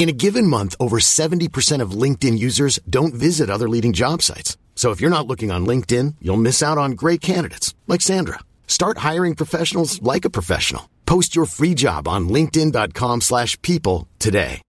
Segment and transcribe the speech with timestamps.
[0.00, 4.56] In a given month, over 70% of LinkedIn users don't visit other leading job sites.
[4.74, 8.38] So if you're not looking on LinkedIn, you'll miss out on great candidates like Sandra.
[8.66, 10.88] Start hiring professionals like a professional.
[11.04, 14.62] Post your free job on linkedin.com/people today.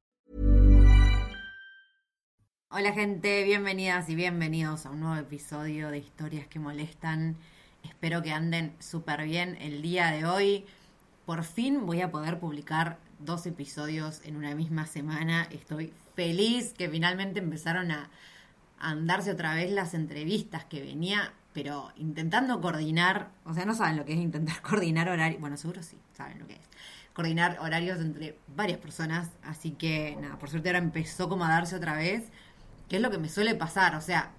[2.69, 7.37] Hola gente, bienvenidas y bienvenidos a un nuevo episodio de Historias que molestan.
[7.85, 10.65] Espero que anden súper bien el día de hoy.
[11.25, 15.47] Por fin voy a poder publicar dos episodios en una misma semana.
[15.51, 18.09] Estoy feliz que finalmente empezaron a
[18.79, 24.05] andarse otra vez las entrevistas que venía, pero intentando coordinar, o sea, no saben lo
[24.05, 26.69] que es intentar coordinar horarios, bueno, seguro sí, saben lo que es.
[27.13, 31.75] Coordinar horarios entre varias personas, así que nada, por suerte ahora empezó como a darse
[31.75, 32.29] otra vez,
[32.87, 34.31] que es lo que me suele pasar, o sea,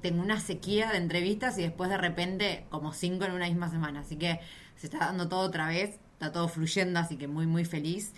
[0.00, 4.00] tengo una sequía de entrevistas y después de repente como cinco en una misma semana,
[4.00, 4.40] así que
[4.76, 8.12] se está dando todo otra vez está todo fluyendo, así que muy, muy feliz.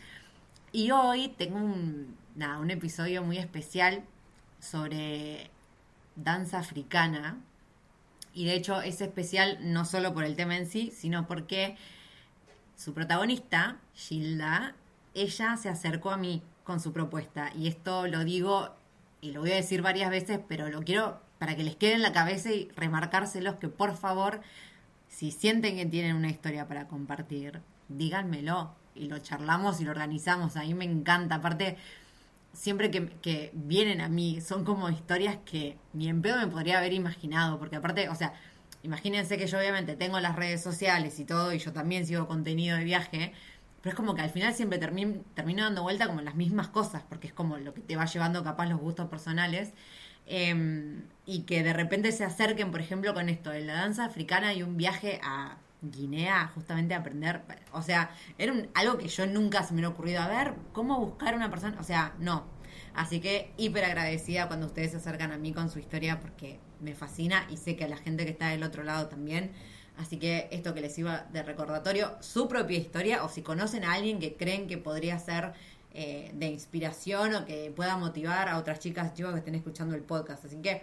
[0.72, 4.05] Y hoy tengo un, nada, un episodio muy especial
[4.61, 5.50] sobre
[6.14, 7.39] danza africana.
[8.34, 11.77] Y de hecho es especial no solo por el tema en sí, sino porque
[12.77, 14.74] su protagonista, Gilda,
[15.14, 17.50] ella se acercó a mí con su propuesta.
[17.56, 18.74] Y esto lo digo
[19.22, 22.02] y lo voy a decir varias veces, pero lo quiero para que les quede en
[22.02, 24.42] la cabeza y remarcárselos que por favor,
[25.08, 30.56] si sienten que tienen una historia para compartir, díganmelo y lo charlamos y lo organizamos.
[30.56, 31.37] A mí me encanta.
[31.37, 31.77] Aparte,
[32.53, 36.92] siempre que, vienen a mí, son como historias que ni en pedo me podría haber
[36.92, 37.59] imaginado.
[37.59, 38.34] Porque aparte, o sea,
[38.83, 42.77] imagínense que yo obviamente tengo las redes sociales y todo, y yo también sigo contenido
[42.77, 43.33] de viaje.
[43.83, 47.03] Pero es como que al final siempre termino, termino dando vuelta como las mismas cosas,
[47.08, 49.73] porque es como lo que te va llevando capaz los gustos personales.
[50.29, 54.55] Em, y que de repente se acerquen, por ejemplo, con esto de la danza africana
[54.55, 57.42] y un viaje a Guinea justamente aprender,
[57.73, 61.35] o sea, era algo que yo nunca se me hubiera ocurrido a ver, cómo buscar
[61.35, 62.45] una persona, o sea, no.
[62.95, 66.95] Así que hiper agradecida cuando ustedes se acercan a mí con su historia porque me
[66.95, 69.53] fascina y sé que a la gente que está del otro lado también.
[69.98, 73.95] Así que esto que les iba de recordatorio, su propia historia o si conocen a
[73.95, 75.53] alguien que creen que podría ser
[75.95, 80.03] eh, de inspiración o que pueda motivar a otras chicas chicos que estén escuchando el
[80.03, 80.45] podcast.
[80.45, 80.83] Así que,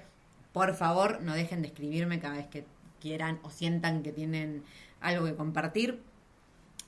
[0.51, 2.65] por favor, no dejen de escribirme cada vez que
[3.03, 4.63] quieran o sientan que tienen
[5.01, 6.01] algo que compartir.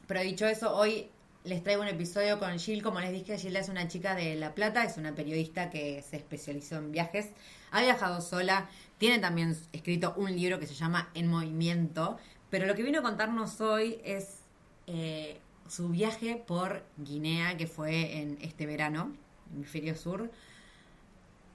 [0.08, 1.10] Pero dicho eso, hoy
[1.44, 2.82] les traigo un episodio con Jill.
[2.82, 6.16] Como les dije, Jill es una chica de La Plata, es una periodista que se
[6.16, 7.32] especializó en viajes.
[7.72, 12.18] Ha viajado sola, tiene también escrito un libro que se llama En Movimiento.
[12.50, 14.40] Pero lo que vino a contarnos hoy es
[14.88, 15.38] eh,
[15.68, 19.12] su viaje por Guinea, que fue en este verano,
[19.54, 20.32] hemisferio sur,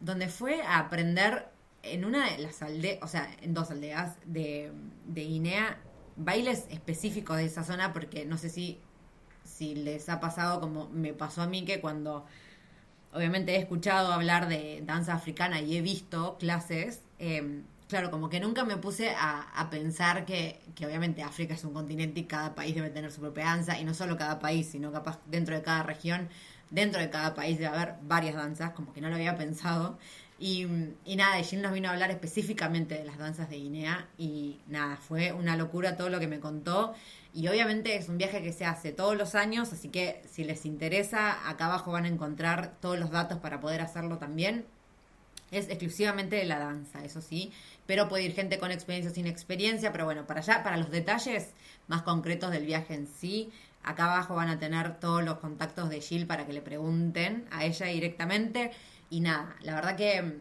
[0.01, 1.49] donde fue a aprender
[1.83, 4.73] en una de las aldeas, o sea, en dos aldeas de,
[5.07, 5.79] de Guinea,
[6.17, 8.79] bailes específicos de esa zona, porque no sé si,
[9.45, 12.27] si les ha pasado como me pasó a mí, que cuando
[13.13, 18.41] obviamente he escuchado hablar de danza africana y he visto clases, em, claro, como que
[18.41, 22.55] nunca me puse a, a pensar que, que, obviamente África es un continente y cada
[22.55, 25.63] país debe tener su propia danza, y no solo cada país, sino capaz dentro de
[25.63, 26.29] cada región,
[26.71, 29.99] dentro de cada país debe haber varias danzas, como que no lo había pensado.
[30.43, 30.67] Y,
[31.17, 35.33] nada, Jill nos vino a hablar específicamente de las danzas de Guinea y nada, fue
[35.33, 36.95] una locura todo lo que me contó.
[37.35, 40.65] Y obviamente es un viaje que se hace todos los años, así que si les
[40.65, 44.65] interesa, acá abajo van a encontrar todos los datos para poder hacerlo también.
[45.51, 47.53] Es exclusivamente de la danza, eso sí,
[47.87, 50.91] pero puede ir gente con experiencia o sin experiencia, pero bueno, para allá, para los
[50.91, 51.51] detalles
[51.87, 53.51] más concretos del viaje en sí,
[53.83, 57.67] acá abajo van a tener todos los contactos de Jill para que le pregunten a
[57.67, 58.71] ella directamente.
[59.11, 60.39] Y nada, la verdad que,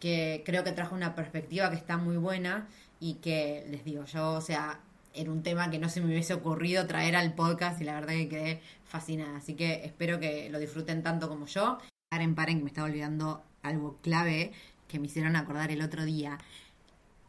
[0.00, 2.66] que creo que trajo una perspectiva que está muy buena
[2.98, 4.80] y que les digo, yo, o sea,
[5.14, 8.14] era un tema que no se me hubiese ocurrido traer al podcast y la verdad
[8.14, 9.36] que quedé fascinada.
[9.38, 11.78] Así que espero que lo disfruten tanto como yo.
[12.10, 14.52] Paren, paren, que me estaba olvidando algo clave
[14.88, 16.38] que me hicieron acordar el otro día.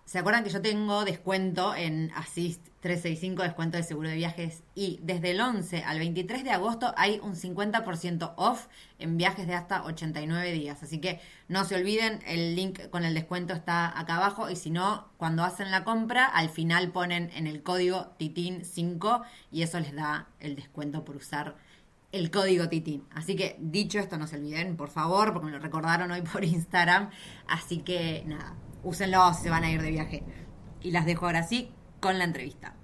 [0.07, 4.63] ¿Se acuerdan que yo tengo descuento en Assist 365, descuento de seguro de viajes?
[4.73, 8.67] Y desde el 11 al 23 de agosto hay un 50% off
[8.99, 10.81] en viajes de hasta 89 días.
[10.81, 11.19] Así que
[11.49, 14.49] no se olviden, el link con el descuento está acá abajo.
[14.49, 19.63] Y si no, cuando hacen la compra, al final ponen en el código TITIN5 y
[19.63, 21.57] eso les da el descuento por usar
[22.13, 23.03] el código Titín.
[23.13, 26.45] Así que dicho esto, no se olviden, por favor, porque me lo recordaron hoy por
[26.45, 27.09] Instagram.
[27.45, 30.23] Así que nada, úsenlo, se van a ir de viaje.
[30.81, 32.75] Y las dejo ahora sí con la entrevista.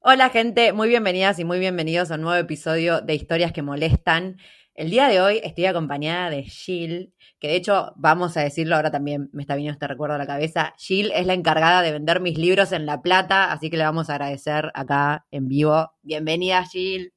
[0.00, 4.36] Hola gente, muy bienvenidas y muy bienvenidos a un nuevo episodio de Historias que Molestan.
[4.74, 8.90] El día de hoy estoy acompañada de Jill, que de hecho, vamos a decirlo, ahora
[8.90, 10.74] también me está viniendo este recuerdo a la cabeza.
[10.78, 14.08] Jill es la encargada de vender mis libros en La Plata, así que le vamos
[14.08, 15.92] a agradecer acá en vivo.
[16.02, 17.12] Bienvenida, Jill.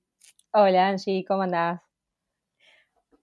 [0.52, 1.82] Hola, Angie, ¿cómo andás?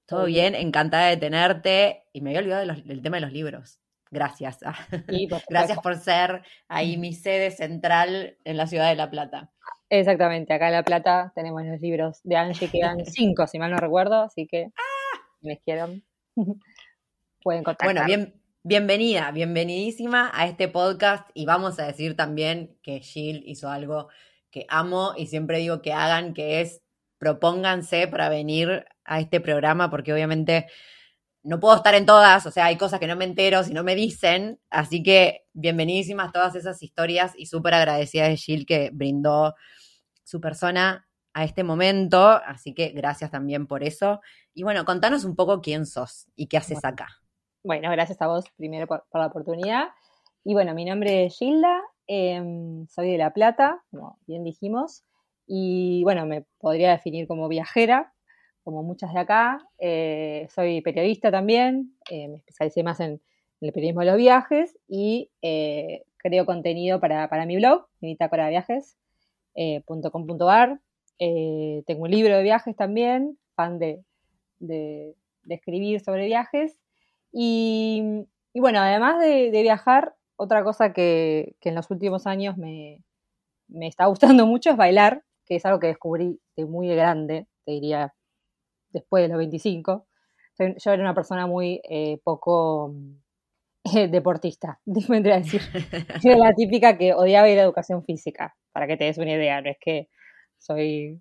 [0.07, 2.05] Todo bien, encantada de tenerte.
[2.13, 3.82] Y me había olvidado del tema de los libros.
[4.13, 4.59] Gracias.
[5.49, 9.51] Gracias por ser ahí mi sede central en la ciudad de La Plata.
[9.89, 13.71] Exactamente, acá en La Plata tenemos los libros de Angie, que dan cinco, si mal
[13.71, 14.69] no recuerdo, así que
[15.41, 16.05] si les quieren,
[17.43, 17.87] pueden contactar.
[17.87, 23.71] Bueno, bien, bienvenida, bienvenidísima a este podcast y vamos a decir también que Jill hizo
[23.71, 24.09] algo
[24.51, 26.83] que amo y siempre digo que hagan, que es
[27.17, 30.67] propónganse para venir a este programa, porque obviamente
[31.43, 33.83] no puedo estar en todas, o sea, hay cosas que no me entero si no
[33.83, 39.55] me dicen, así que bienvenidísimas todas esas historias y súper agradecida de Jill que brindó
[40.23, 44.21] su persona a este momento, así que gracias también por eso.
[44.55, 47.09] Y bueno, contanos un poco quién sos y qué haces acá.
[47.65, 49.89] Bueno, gracias a vos primero por, la oportunidad.
[50.45, 55.05] Y bueno, mi nombre es Gilda, em, soy de La Plata, como bien dijimos,
[55.47, 58.12] y bueno, me podría definir como viajera,
[58.63, 59.67] como muchas de acá.
[59.79, 63.21] Eh, soy periodista también, eh, me especialicé más en,
[63.61, 68.97] el periodismo de los viajes y eh, creo contenido para, para mi blog, viajes
[69.55, 70.81] eh, .com.ar.
[71.19, 74.03] Eh, tengo un libro de viajes también, fan de,
[74.59, 75.15] de,
[75.49, 76.79] escribir sobre viajes.
[77.33, 83.03] Y, bueno, además de, viajar, otra cosa que, en los últimos años me,
[83.69, 87.73] me, está gustando mucho es bailar, que es algo que descubrí de muy grande, te
[87.73, 88.15] diría,
[88.93, 90.07] después de los 25.
[90.59, 92.95] Yo era una persona muy eh, poco
[94.11, 95.61] deportista, vendría a decir.
[96.25, 99.61] Era la típica que odiaba ir a educación física para que te des una idea,
[99.61, 100.09] no es que
[100.59, 101.21] soy,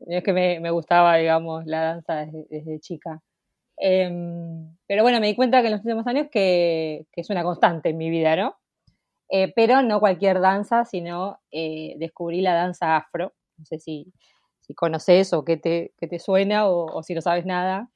[0.00, 3.20] no es que me, gustaba, digamos, la danza desde, chica.
[3.76, 7.88] Em, pero bueno, me di cuenta que en los últimos años que, es una constante
[7.88, 8.56] en mi vida, ¿no?
[9.30, 13.32] Eh, pero no cualquier danza, sino eh, descubrí la danza afro.
[13.56, 14.12] No sé si,
[14.72, 17.90] si conoces o qué te, te suena o, si no sabes nada.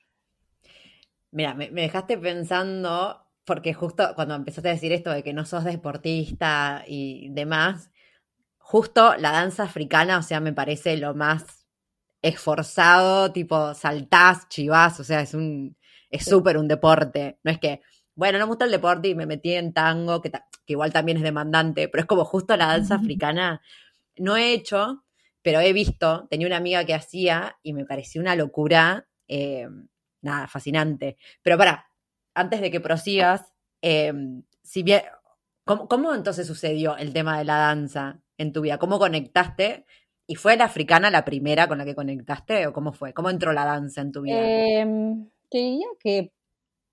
[1.30, 5.44] Mira, me, me, dejaste pensando, porque justo cuando empezaste a decir esto de que no
[5.44, 7.90] sos deportista y demás,
[8.58, 11.66] justo la danza africana, o sea, me parece lo más
[12.22, 15.76] esforzado, tipo saltás, chivás, o sea, es un,
[16.10, 17.38] es súper un deporte.
[17.42, 17.80] No es que,
[18.14, 20.32] bueno, no me gusta el deporte y me metí en tango, que,
[20.66, 23.62] igual también es demandante, pero es como justo la danza africana.
[24.16, 25.04] No he hecho,
[25.46, 29.68] pero he visto, tenía una amiga que hacía y me pareció una locura, eh,
[30.20, 31.18] nada, fascinante.
[31.40, 31.86] Pero para,
[32.34, 34.12] antes de que prosigas, eh,
[34.64, 35.02] si bien,
[35.64, 38.24] ¿cómo, ¿cómo entonces sucedió el tema de la danza?
[38.38, 38.78] en tu vida?
[38.78, 39.86] ¿Cómo conectaste?
[40.26, 43.12] ¿Y fue la africana la primera con la que conectaste o cómo fue?
[43.12, 44.40] ¿Cómo entró la danza en tu vida?
[44.40, 44.84] Eh,
[45.48, 46.32] te diría que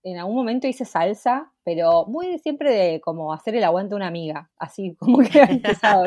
[0.03, 4.07] en algún momento hice salsa, pero muy siempre de como hacer el aguante a una
[4.07, 6.05] amiga, así como que ha empezado,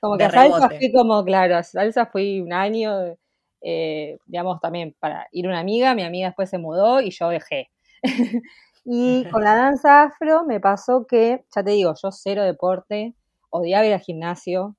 [0.00, 3.16] Como que a salsa fui como, claro, a salsa fui un año,
[3.60, 7.70] eh, digamos, también para ir una amiga, mi amiga después se mudó y yo dejé.
[8.84, 13.14] y con la danza afro me pasó que, ya te digo, yo cero deporte,
[13.50, 14.76] odiaba ir al gimnasio.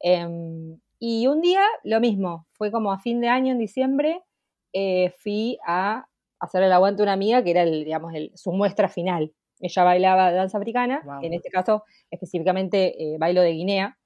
[0.00, 4.22] Em, y un día lo mismo, fue como a fin de año, en diciembre,
[4.72, 6.06] eh, fui a
[6.40, 9.32] hacer el aguante a una amiga que era el, digamos, su muestra final.
[9.60, 13.98] Ella bailaba danza africana, en este caso específicamente eh, bailo de Guinea.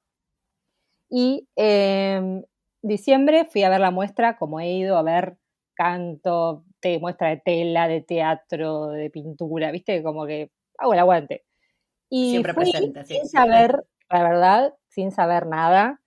[1.09, 2.43] Y en em,
[2.83, 5.37] diciembre fui a ver la muestra, como he ido a ver
[5.75, 11.45] canto, te, muestra de tela, de teatro, de pintura, viste, como que hago el aguante.
[12.11, 16.01] Y Siempre presente, sin saber la verdad, sin saber nada.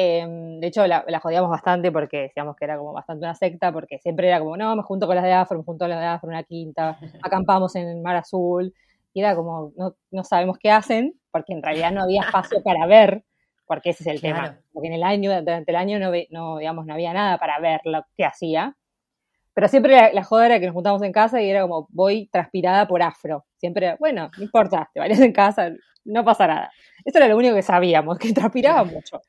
[0.00, 3.98] Em, de hecho, la, jodíamos bastante porque decíamos que era como bastante una secta, porque
[3.98, 6.06] siempre era como, no, me junto con las de Afro, me junto con las de
[6.06, 8.72] Afro, una quinta, acampamos en el Mar Azul,
[9.12, 12.86] y era como, no, no sabemos qué hacen, porque en realidad no había espacio para
[12.86, 13.24] ver,
[13.66, 14.60] porque ese es el tema.
[14.72, 17.80] Porque en el año, durante el año no, no, digamos, no había nada para ver
[17.82, 18.76] lo que hacía.
[19.58, 22.28] Pero siempre la, la, joda era que nos juntamos en casa y era como, voy
[22.28, 23.44] transpirada por afro.
[23.56, 25.72] Siempre, bueno, no importa, te vayas en casa,
[26.04, 26.70] no pasa nada.
[27.04, 29.20] Eso era lo único que sabíamos, que transpiraba mucho.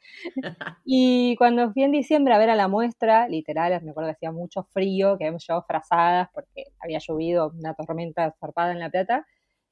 [0.85, 4.31] Y cuando fui en diciembre a ver a la muestra, literal, me acuerdo que hacía
[4.31, 9.25] mucho frío, que habíamos llevado frazadas porque había llovido una tormenta zarpada en La Plata,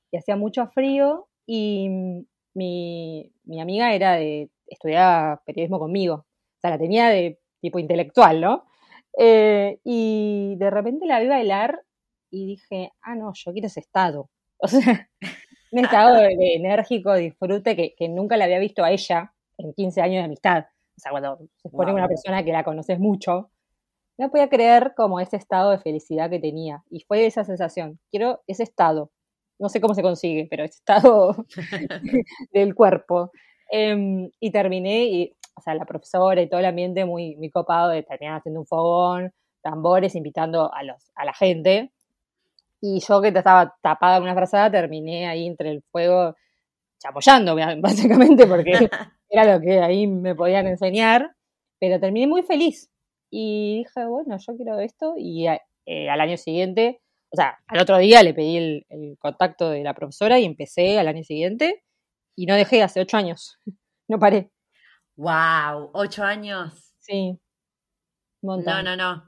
[0.09, 1.87] y hacía mucho frío, y
[2.55, 8.41] mi, mi amiga era de, estudiaba periodismo conmigo, o sea, la tenía de tipo intelectual,
[8.41, 8.63] ¿no?
[9.17, 11.81] Eh, y de repente la vi bailar
[12.29, 14.29] y dije, ah, no, yo quiero ese estado.
[14.59, 15.07] O sea,
[15.71, 20.01] un estado de, enérgico disfrute que, que, nunca la había visto a ella en 15
[20.01, 20.65] años de amistad.
[20.97, 23.51] O sea, cuando se pone una persona que la conoces mucho,
[24.17, 26.83] no podía creer como ese estado de felicidad que tenía.
[26.89, 27.99] Y fue esa sensación.
[28.09, 29.11] Quiero ese estado.
[29.59, 31.45] No sé cómo se consigue, pero ese estado
[32.51, 33.31] del cuerpo.
[33.69, 37.89] Em, y terminé, y, o sea, la profesora y todo el ambiente muy, muy copado
[37.89, 41.91] de terminar haciendo un fogón, tambores, invitando a, los, a la gente.
[42.79, 46.35] Y yo que estaba tapada en una frazada, terminé ahí entre el fuego
[46.99, 48.71] chapollando, básicamente, porque
[49.29, 51.31] era lo que ahí me podían enseñar.
[51.79, 52.89] Pero terminé muy feliz,
[53.29, 57.97] y dije, bueno, yo quiero esto y eh, al año siguiente, o sea, al otro
[57.97, 61.83] día le pedí el, contacto de la profesora y empecé al año siguiente
[62.35, 63.59] y no dejé hace ocho años,
[64.07, 64.51] no paré.
[65.17, 65.89] ¡Wow!
[65.93, 66.93] ¿Ocho años?
[66.99, 67.39] Sí.
[68.43, 69.27] No, no, no.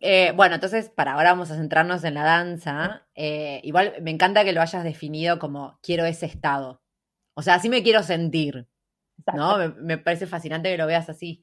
[0.00, 3.06] Eh, bueno, entonces, para ahora vamos a centrarnos en la danza.
[3.14, 6.82] Eh, igual me encanta que lo hayas definido como quiero ese estado.
[7.34, 8.66] O sea, así me quiero sentir.
[9.34, 9.58] ¿No?
[9.58, 11.42] Me, me, parece fascinante que lo veas así.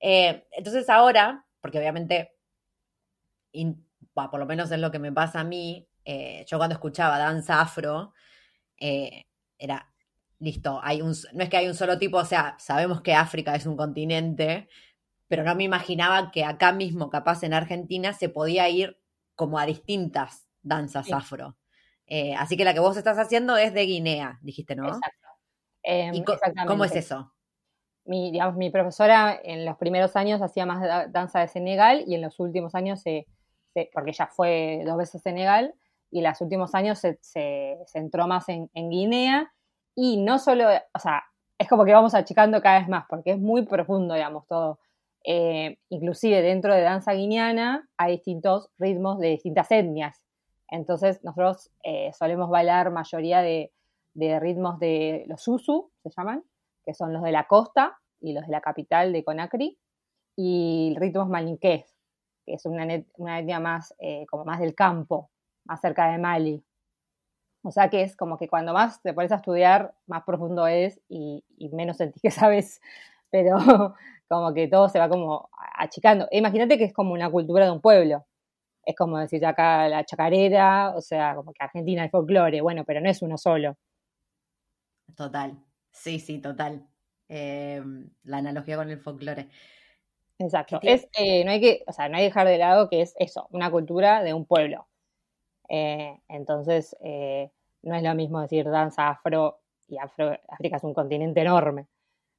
[0.00, 2.36] Eh, entonces ahora, porque obviamente,
[4.14, 5.86] por lo menos es lo que me pasa a mí,
[6.46, 8.12] yo cuando escuchaba danza afro,
[8.76, 9.93] era,
[10.44, 13.54] listo, hay un, no es que hay un solo tipo, o sea, sabemos que África
[13.54, 14.68] es un continente,
[15.26, 19.00] pero no me imaginaba que acá mismo, capaz en Argentina, se podía ir
[19.34, 21.56] como a distintas danzas afro.
[22.38, 24.86] así que la que vos estás haciendo es de Guinea, dijiste, ¿no?
[24.86, 25.28] Exacto.
[26.12, 26.24] ¿Y
[26.66, 27.34] cómo es eso?
[28.04, 32.22] mi, digamos, mi profesora en los primeros años hacía más danza de Senegal y en
[32.22, 33.26] los últimos años, se,
[33.92, 35.74] porque ella fue dos veces Senegal,
[36.10, 39.52] y en los últimos años se, se centró más en, Guinea
[39.94, 41.24] y no solo, o sea,
[41.58, 44.80] es como que vamos achicando cada vez más porque es muy profundo, digamos, todo.
[45.26, 50.24] Eh, inclusive dentro de danza guineana hay distintos ritmos de distintas etnias.
[50.68, 53.72] Entonces nosotros eh, solemos bailar mayoría de,
[54.14, 56.44] de ritmos de los susu, se llaman,
[56.84, 59.78] que son los de la costa y los de la capital de Conakry,
[60.36, 61.96] y ritmos malinqués,
[62.44, 62.86] que es una,
[63.16, 65.30] una etnia más, eh, como más del campo,
[65.64, 66.64] más cerca de Mali.
[67.64, 71.00] O sea que es como que cuando más te pones a estudiar, más profundo es
[71.08, 71.42] y,
[71.72, 72.80] menos sentís que sabes,
[73.30, 73.56] pero
[74.28, 76.28] como que todo se va como achicando.
[76.30, 78.26] Imagínate que es como una cultura de un pueblo.
[78.84, 83.00] Es como decir acá la chacarera, o sea, como que Argentina es folclore, bueno, pero
[83.00, 83.76] no es uno solo.
[85.16, 85.56] Total.
[85.90, 86.86] Sí, sí, total.
[87.28, 89.48] Em, la analogía con el folclore.
[90.38, 90.80] Exacto.
[90.82, 93.14] Es, eh, no hay que, o sea, no hay que dejar de lado que es
[93.18, 94.86] eso, una cultura de un pueblo.
[95.68, 97.50] Eh, entonces, eh,
[97.84, 101.86] no es lo mismo decir danza afro y afro, África es un continente enorme.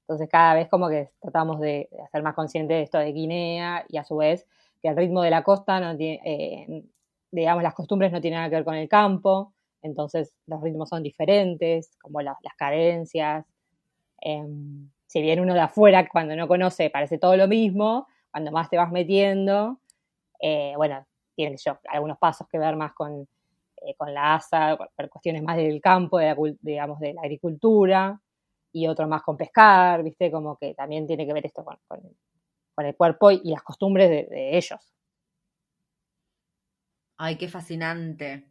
[0.01, 3.97] Entonces, cada vez como que tratamos de, hacer más consciente de esto de Guinea y
[3.97, 4.47] a su vez
[4.81, 6.83] que el ritmo de la costa no tiene,
[7.31, 11.03] digamos, las costumbres no tienen nada que ver con el campo entonces los ritmos son
[11.03, 13.45] diferentes, como las cadencias.
[14.19, 18.69] Em, si bien uno de afuera, cuando no conoce, parece todo lo mismo, cuando más
[18.69, 19.79] te vas metiendo,
[20.41, 21.55] eh, bueno, tiene
[21.89, 23.27] algunos pasos que ver más con,
[23.85, 28.19] eh, con la ASA, por cuestiones más del campo, de la, digamos, de la agricultura,
[28.71, 30.29] y otro más con pescar, ¿viste?
[30.31, 31.77] Como que también tiene que ver esto con,
[32.85, 34.95] el cuerpo y, las costumbres de ellos.
[37.17, 38.49] Ay, qué fascinante.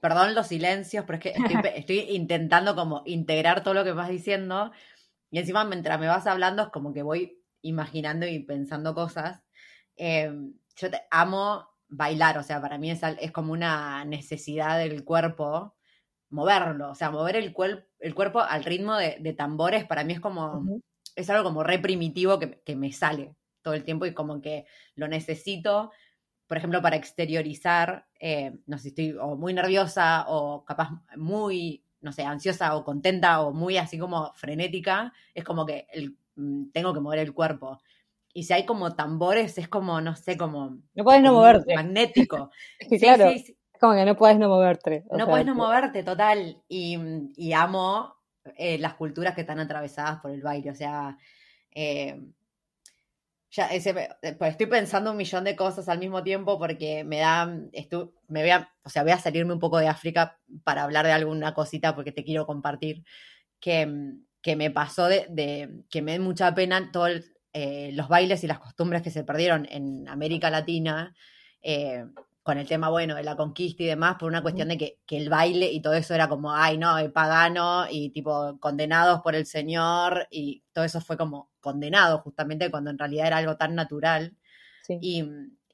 [0.00, 1.34] Perdón los silencios, pero es que
[1.76, 4.72] estoy, intentando como integrar todo lo que vas diciendo
[5.30, 9.42] y encima mientras me vas hablando es como que voy imaginando y pensando cosas.
[9.96, 15.04] Em, yo te amo bailar, o sea, para mí es, es como una necesidad del
[15.04, 15.74] cuerpo
[16.30, 17.54] moverlo, o sea, mover el,
[18.00, 20.80] el cuerpo al ritmo de, tambores, para mí es como,
[21.14, 24.64] es algo como re primitivo que, que, me sale todo el tiempo y como que
[24.94, 25.90] lo necesito
[26.52, 32.12] por ejemplo, para exteriorizar, eh, no sé, estoy o muy nerviosa o capaz muy, no
[32.12, 35.86] sé, ansiosa o contenta o muy así como frenética, es como que
[36.36, 37.80] mm, tengo que mover el cuerpo.
[38.32, 40.78] Y si hay como tambores, es como, no sé, como...
[40.94, 41.74] No puedes no moverte.
[41.74, 42.50] Magnético.
[43.00, 45.04] claro, es como que no puedes no moverte.
[45.10, 46.62] No puedes no moverte, total.
[46.68, 48.14] Y, amo
[48.56, 50.70] eh, las culturas que están atravesadas por el baile.
[50.70, 51.18] O sea,
[51.74, 52.20] eh,
[53.52, 53.90] ya ese,
[54.22, 58.40] eh, pues estoy pensando un millón de cosas al mismo tiempo porque me da, me
[58.40, 61.52] voy a, o sea, voy a salirme un poco de África para hablar de alguna
[61.52, 63.04] cosita porque te quiero compartir
[63.60, 68.46] que, que me pasó de, que me da mucha pena todos eh, los bailes y
[68.46, 71.14] las costumbres que se perdieron en América Latina.
[71.62, 72.04] Eh,
[72.42, 75.28] con el tema, bueno, de la conquista y demás, por una cuestión de que, el
[75.28, 79.46] baile y todo eso era como, ay, no, el pagano y tipo condenados por el
[79.46, 84.36] Señor y todo eso fue como condenado justamente cuando en realidad era algo tan natural.
[85.00, 85.24] Y,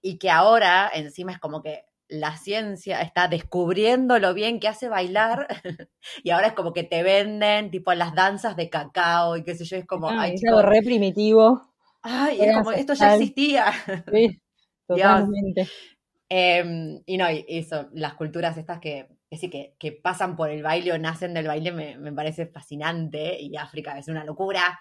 [0.02, 4.88] y que ahora encima es como que la ciencia está descubriendo lo bien que hace
[4.88, 5.46] bailar
[6.22, 9.64] y ahora es como que te venden tipo las danzas de cacao y qué sé
[9.64, 10.08] yo, es como...
[10.08, 11.67] ay, es algo re primitivo.
[12.02, 13.72] Ay, es como, esto ya existía.
[14.12, 14.40] Sí,
[14.86, 15.68] totalmente.
[16.28, 20.50] Em, y no, y eso, las culturas estas que, que sí, que, que, pasan por
[20.50, 24.78] el baile o nacen del baile me, me parece fascinante y África es una locura.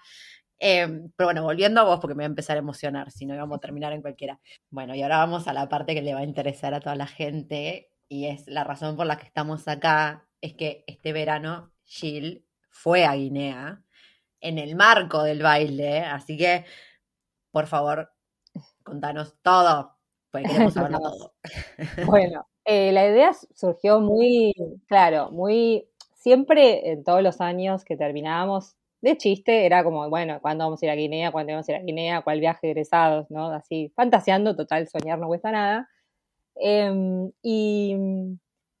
[0.60, 3.34] Em, pero bueno, volviendo a vos, porque me voy a empezar a emocionar, si no
[3.34, 4.40] íbamos a terminar en cualquiera.
[4.70, 7.06] Bueno, y ahora vamos a la parte que le va a interesar a toda la
[7.06, 12.44] gente, y es la razón por la que estamos acá, es que este verano Jill
[12.70, 13.82] fue a Guinea
[14.40, 16.64] en el marco del baile, así que,
[17.50, 18.10] por favor,
[18.82, 19.96] contanos todo,
[20.30, 21.34] porque queremos saberlo todo.
[22.06, 24.54] Bueno, eh, la idea surgió muy,
[24.86, 30.64] claro, muy, siempre en todos los años que terminábamos de chiste era como, bueno, ¿cuándo
[30.64, 31.30] vamos a ir a Guinea?
[31.30, 32.22] ¿Cuándo vamos a ir a Guinea?
[32.22, 33.30] ¿Cuál viaje egresados?
[33.30, 33.46] ¿No?
[33.52, 35.88] Así, fantaseando, total, soñar no cuesta nada.
[36.56, 37.94] Em, y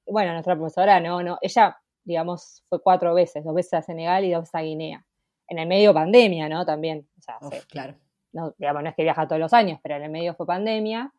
[0.06, 4.32] bueno, nuestra profesora, no, no, ella, digamos, fue cuatro veces, dos veces a Senegal y
[4.32, 5.04] dos veces a Guinea.
[5.46, 6.66] En el medio pandemia, ¿no?
[6.66, 7.94] También, o sea, claro.
[8.32, 11.12] No, digamos, no es que viaja todos los años, pero en el medio fue pandemia.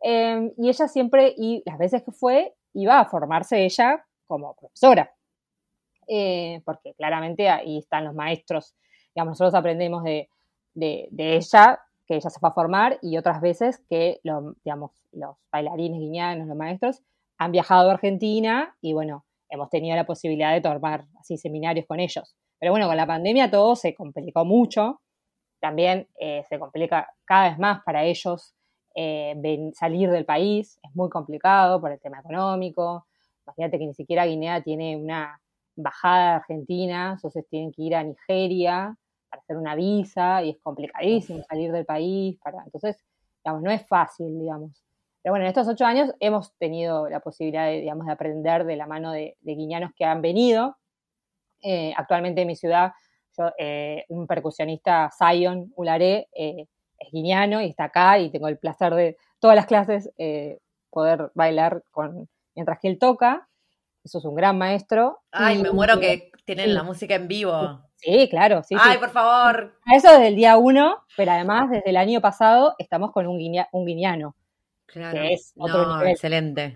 [0.00, 5.12] Em, y ella siempre, y las veces que fue, iba a formarse ella como profesora.
[6.08, 8.74] Eh, porque claramente ahí están los maestros.
[9.14, 10.28] Digamos, nosotros aprendemos de,
[10.74, 14.20] ella, que ella se fue a formar, y otras veces que
[14.64, 17.02] digamos, los bailarines guiñanos, los maestros,
[17.38, 22.00] han viajado a Argentina y bueno, hemos tenido la posibilidad de tomar así seminarios con
[22.00, 22.34] ellos.
[22.58, 25.00] Pero bueno, con la pandemia todo se complicó mucho.
[25.62, 28.52] También eh, se complica cada vez más para ellos
[28.96, 30.80] eh, salir del país.
[30.82, 33.06] Es muy complicado por el tema económico.
[33.46, 35.40] Imagínate que ni siquiera Guinea tiene una
[35.76, 38.96] bajada de Argentina, entonces tienen que ir a Nigeria
[39.30, 42.40] para hacer una visa y es complicadísimo salir del país.
[42.42, 43.00] Para, entonces,
[43.44, 44.82] digamos, no es fácil, digamos.
[45.22, 48.74] Pero bueno, en estos ocho años hemos tenido la posibilidad de, digamos, de aprender de
[48.74, 50.76] la mano de, guiñanos que han venido.
[51.62, 52.90] Eh, actualmente en mi ciudad,
[53.58, 56.66] eh, un percusionista, Zion Ularé, eh,
[56.98, 60.10] es guiñano y está acá y tengo el placer de todas las clases
[60.90, 63.48] poder bailar con, mientras que él toca.
[64.04, 65.20] Eso es un gran maestro.
[65.30, 67.80] Ay, me muero que tienen la música en vivo.
[67.96, 68.74] Sí, claro, sí.
[68.78, 69.78] Ay, por favor.
[69.94, 73.38] Eso desde el día uno, pero además desde el año pasado estamos con un,
[73.72, 74.34] un guineano.
[74.86, 75.18] Claro.
[75.18, 76.10] Que es otro nivel.
[76.10, 76.74] Excelente.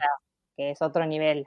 [0.56, 1.46] Que es otro nivel.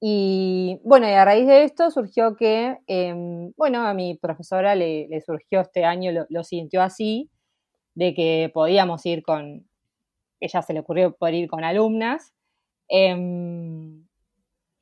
[0.00, 5.08] Y bueno, y a raíz de esto surgió que, em, bueno, a mi profesora le,
[5.26, 7.30] surgió este año, lo, sintió así,
[7.94, 9.68] de que podíamos ir con,
[10.40, 12.32] ella se le ocurrió poder ir con alumnas.
[12.88, 14.06] Em,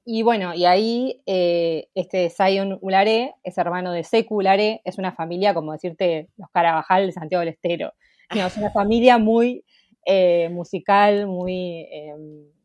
[0.04, 5.12] y bueno, y ahí eh, este Zion Ularé es hermano de Secu Ularé, es una
[5.12, 7.92] familia, como decirte, los Carabajal de Santiago del Estero.
[8.30, 9.64] es una familia muy
[10.04, 12.55] eh, musical, muy em,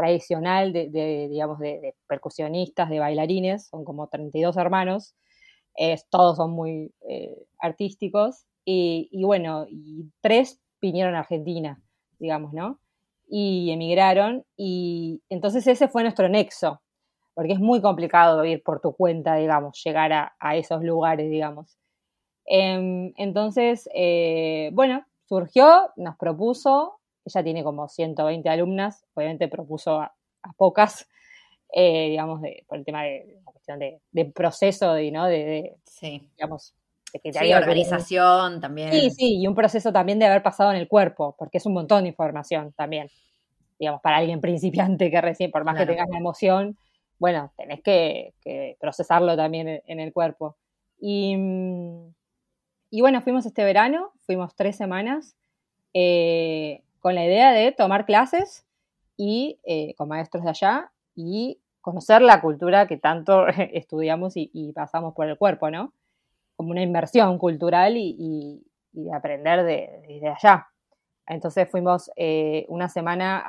[0.00, 5.14] tradicional de, digamos, de, percusionistas, de bailarines, son como 32 hermanos,
[6.10, 9.66] todos son muy eh, artísticos, y, bueno,
[10.20, 11.82] tres vinieron a Argentina,
[12.18, 12.78] digamos, ¿no?
[13.30, 16.82] y emigraron y entonces ese fue nuestro nexo,
[17.34, 21.78] porque es muy complicado ir por tu cuenta, digamos, llegar a, esos lugares, digamos.
[22.44, 30.14] Em, entonces, eh, bueno, surgió, nos propuso, ella tiene como 120 alumnas, obviamente propuso a,
[30.56, 31.08] pocas,
[31.74, 35.26] eh, digamos, por el tema de la cuestión de, proceso, de, ¿no?
[35.26, 36.28] De, sí.
[36.36, 36.74] digamos,
[37.12, 38.92] de que sí, organización también.
[38.92, 41.74] Sí, sí, y un proceso también de haber pasado en el cuerpo, porque es un
[41.74, 43.08] montón de información también.
[43.78, 46.76] Digamos, para alguien principiante que recién, por más que tengas la emoción,
[47.18, 48.34] bueno, tenés que,
[48.80, 50.56] procesarlo también en, el cuerpo.
[50.98, 51.36] Y,
[52.90, 55.36] y, bueno, fuimos este verano, fuimos tres semanas,
[55.92, 58.66] eh, con la idea de tomar clases
[59.16, 65.14] y eh, con maestros de allá y conocer la cultura que tanto estudiamos y pasamos
[65.14, 65.92] por el cuerpo, ¿no?
[66.60, 70.68] como una inversión cultural y, de aprender de, allá.
[71.26, 73.42] Entonces fuimos eh, una semana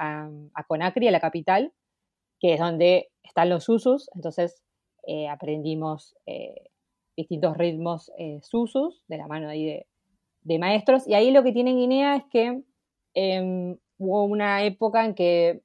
[0.54, 1.74] a, Conakry, a la capital,
[2.40, 4.64] que es donde están los susus, entonces
[5.06, 6.16] eh, aprendimos
[7.18, 9.84] distintos ritmos susus de la mano ahí
[10.44, 11.06] de, maestros.
[11.06, 12.64] Y ahí lo que tiene Guinea es que
[13.14, 15.62] em, hubo una época en que,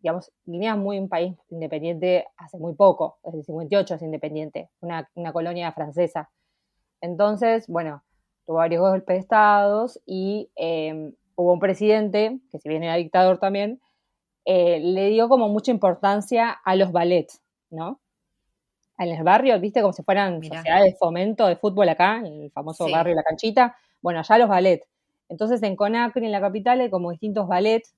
[0.00, 4.70] digamos, Guinea es muy un país independiente hace muy poco, desde el 58 es independiente,
[4.80, 6.30] una, una colonia francesa.
[7.00, 8.02] Entonces, bueno,
[8.46, 13.38] tuvo varios golpes de Estado y em, hubo un presidente, que si bien era dictador
[13.38, 13.80] también,
[14.44, 18.00] eh, le dio como mucha importancia a los ballets, ¿no?
[18.98, 22.50] En el barrio, viste, como si fueran sociedades de fomento de fútbol acá, en el
[22.52, 23.76] famoso barrio La Canchita.
[24.00, 24.86] Bueno, allá los ballets.
[25.28, 27.94] Entonces en Conakry, en la capital, hay como distintos ballets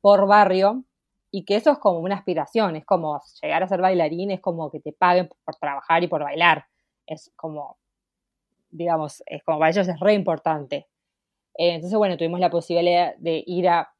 [0.00, 0.84] por barrio
[1.30, 4.70] y que eso es como una aspiración, es como llegar a ser bailarín, es como
[4.70, 6.66] que te paguen por trabajar y por bailar,
[7.06, 7.78] es como,
[8.70, 10.88] digamos, es como para ellos es re importante.
[11.58, 13.92] Eh, entonces, bueno, tuvimos la posibilidad de ir a,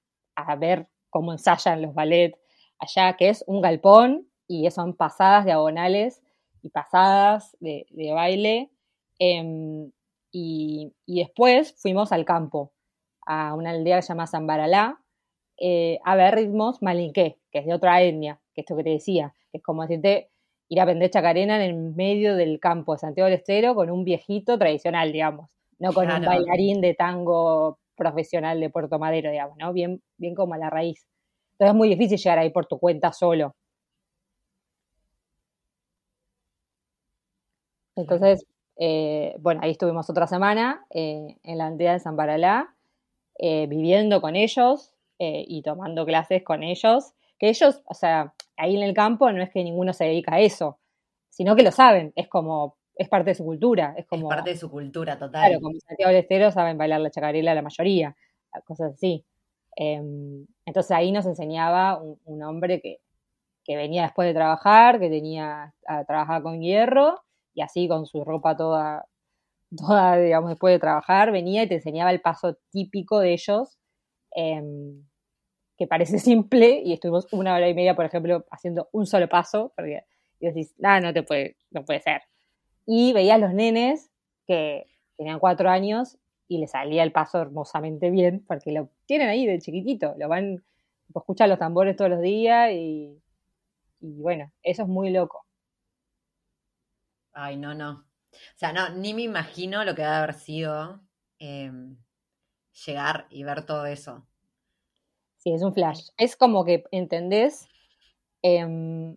[0.58, 2.38] ver cómo ensayan los ballets
[2.78, 6.22] allá, que es un galpón y son pasadas diagonales
[6.62, 8.70] y pasadas de, baile.
[9.18, 9.90] Em,
[10.30, 12.72] y, después fuimos al campo,
[13.26, 15.00] a una aldea que se llama Zambaralá,
[15.58, 18.90] eh, a ver ritmos malinqué, que es de otra etnia, que es esto que te
[18.90, 20.30] decía, que es como decirte
[20.68, 24.04] ir a aprender chacarena en el medio del campo de Santiago del Estero con un
[24.04, 29.72] viejito tradicional, digamos, no con un bailarín de tango profesional de Puerto Madero, digamos, ¿no?
[29.72, 31.06] Bien, bien como a la raíz.
[31.52, 33.54] Entonces es muy difícil llegar ahí por tu cuenta solo.
[37.96, 38.46] Entonces,
[38.78, 42.74] eh, bueno, ahí estuvimos otra semana eh, en la aldea de San Baralá,
[43.38, 47.12] eh, viviendo con ellos y tomando clases con ellos.
[47.40, 50.40] Que ellos, o sea, ahí en el campo no es que ninguno se dedica a
[50.40, 50.78] eso,
[51.28, 53.94] sino que lo saben, es como, es parte de su cultura.
[53.96, 54.28] Es como.
[54.28, 55.48] parte de su cultura, total.
[55.48, 58.14] Claro, como Santiago del Estero saben bailar la chacarela la mayoría,
[58.64, 59.24] cosas así.
[59.74, 63.00] Em, entonces ahí nos enseñaba un, hombre que,
[63.64, 67.24] que, venía después de trabajar, que tenía, a, trabajar con hierro
[67.58, 69.08] y así con su ropa toda,
[69.76, 73.78] toda, digamos, después de trabajar, venía y te enseñaba el paso típico de ellos,
[74.30, 75.04] em,
[75.76, 79.72] que parece simple, y estuvimos una hora y media, por ejemplo, haciendo un solo paso,
[79.74, 80.04] porque
[80.38, 82.22] y decís, ah, no te puede, no puede ser.
[82.86, 84.08] Y veías los nenes
[84.46, 86.16] que tenían cuatro años
[86.46, 90.62] y les salía el paso hermosamente bien, porque lo tienen ahí de chiquitito, lo van,
[91.12, 93.20] escuchan los tambores todos los días y,
[94.00, 95.47] y bueno, eso es muy loco.
[97.40, 98.04] Ay, no, no.
[98.32, 101.00] O sea, no, ni me imagino lo que debe haber sido
[101.38, 101.96] em,
[102.84, 104.26] llegar y ver todo eso.
[105.36, 106.08] Sí, es un flash.
[106.16, 107.68] Es como que entendés,
[108.42, 109.16] em,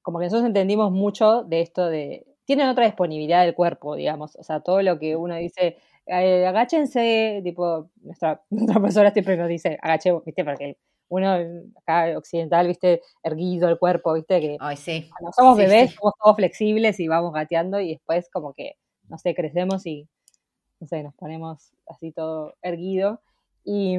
[0.00, 2.26] como que nosotros entendimos mucho de esto de...
[2.46, 4.36] Tienen otra disponibilidad del cuerpo, digamos.
[4.36, 9.48] O sea, todo lo que uno dice, eh, agáchense, tipo, nuestra, nuestra profesora siempre nos
[9.48, 10.44] dice, agachemos, ¿viste?
[10.44, 10.78] Porque
[11.10, 11.36] uno
[11.76, 15.10] acá occidental, viste, erguido el cuerpo, viste, que Ay, sí.
[15.10, 18.76] cuando somos bebés somos todos flexibles y vamos gateando y después como que,
[19.08, 20.08] no sé, crecemos y,
[20.78, 23.20] no sé, nos ponemos así todo erguido.
[23.64, 23.98] Y,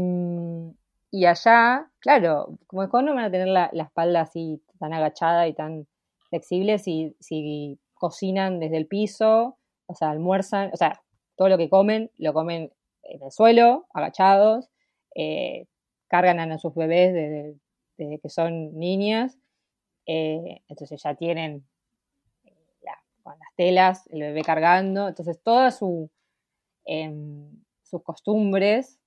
[1.11, 5.53] y allá, claro, como es no van a tener la, espalda así tan agachada y
[5.53, 5.87] tan
[6.29, 11.01] flexible si, si cocinan desde el piso, o sea, almuerzan, o sea,
[11.35, 12.71] todo lo que comen, lo comen
[13.03, 14.69] en el suelo, agachados,
[15.15, 15.67] eh,
[16.11, 19.37] cargan a sus bebés desde, que son niñas,
[20.05, 21.65] eh, entonces ya tienen
[22.43, 22.53] eh,
[23.23, 26.09] con las telas, el bebé cargando, entonces todas su,
[26.83, 27.49] em,
[27.83, 28.99] sus costumbres,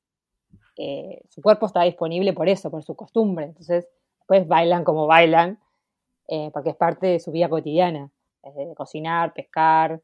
[0.78, 3.86] eh, su cuerpo está disponible por eso, por su costumbre, entonces
[4.20, 5.60] después bailan como bailan,
[6.54, 8.10] porque es parte de su vida cotidiana,
[8.76, 10.00] cocinar, pescar,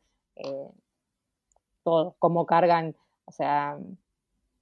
[1.83, 3.79] todo, cómo cargan, o sea,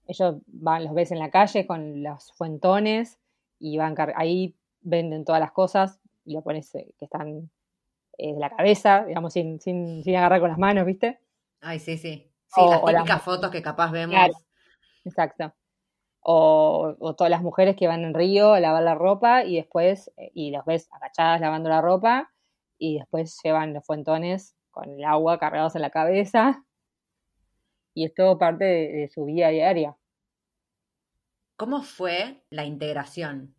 [0.09, 3.21] ellos van, los ves en la calle con los fuentones
[3.61, 7.51] y van ahí venden todas las cosas y lo pones eh, que están
[8.17, 11.21] eh, de la cabeza, digamos, sin, sin, sin, agarrar con las manos, ¿viste?
[11.61, 12.33] Ay, sí, sí.
[12.47, 14.17] Sí, las típicas fotos que capaz vemos.
[15.05, 15.53] exacto.
[16.21, 20.11] O, o, todas las mujeres que van en río a lavar la ropa y después,
[20.17, 22.33] eh, y los ves agachadas lavando la ropa
[22.79, 26.65] y después llevan los fuentones con el agua cargados en la cabeza
[27.99, 29.97] y es todo parte de, su vida diaria.
[31.57, 33.57] ¿Cómo fue la integración?